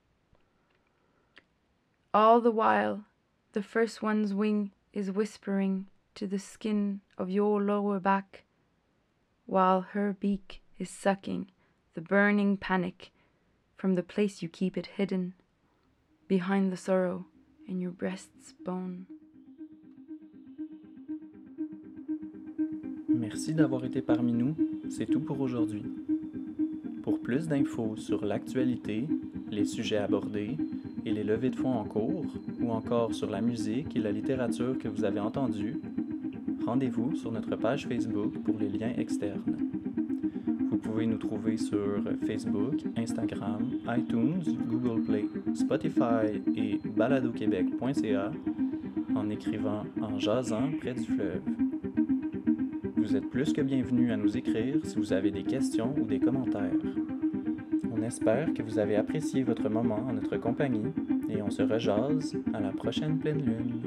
[2.13, 3.05] All the while,
[3.55, 8.43] the first one's wing is whispering to the skin of your lower back,
[9.45, 11.49] while her beak is sucking
[11.93, 13.13] the burning panic
[13.77, 15.33] from the place you keep it hidden,
[16.27, 17.27] behind the sorrow
[17.65, 19.05] in your breast's bone.
[23.07, 24.53] Merci d'avoir été parmi nous.
[24.89, 25.83] C'est tout pour aujourd'hui.
[27.03, 29.07] Pour plus d'infos sur l'actualité,
[29.49, 30.57] les sujets abordés
[31.05, 32.25] et les levées de fonds en cours,
[32.59, 35.79] ou encore sur la musique et la littérature que vous avez entendues,
[36.65, 39.57] rendez-vous sur notre page Facebook pour les liens externes.
[40.71, 48.31] Vous pouvez nous trouver sur Facebook, Instagram, iTunes, Google Play, Spotify et baladoquebec.ca
[49.15, 51.41] en écrivant en jasant près du fleuve.
[52.97, 56.19] Vous êtes plus que bienvenus à nous écrire si vous avez des questions ou des
[56.19, 56.71] commentaires.
[58.05, 60.93] Espère que vous avez apprécié votre moment en notre compagnie
[61.27, 63.84] et on se rejase à la prochaine pleine lune.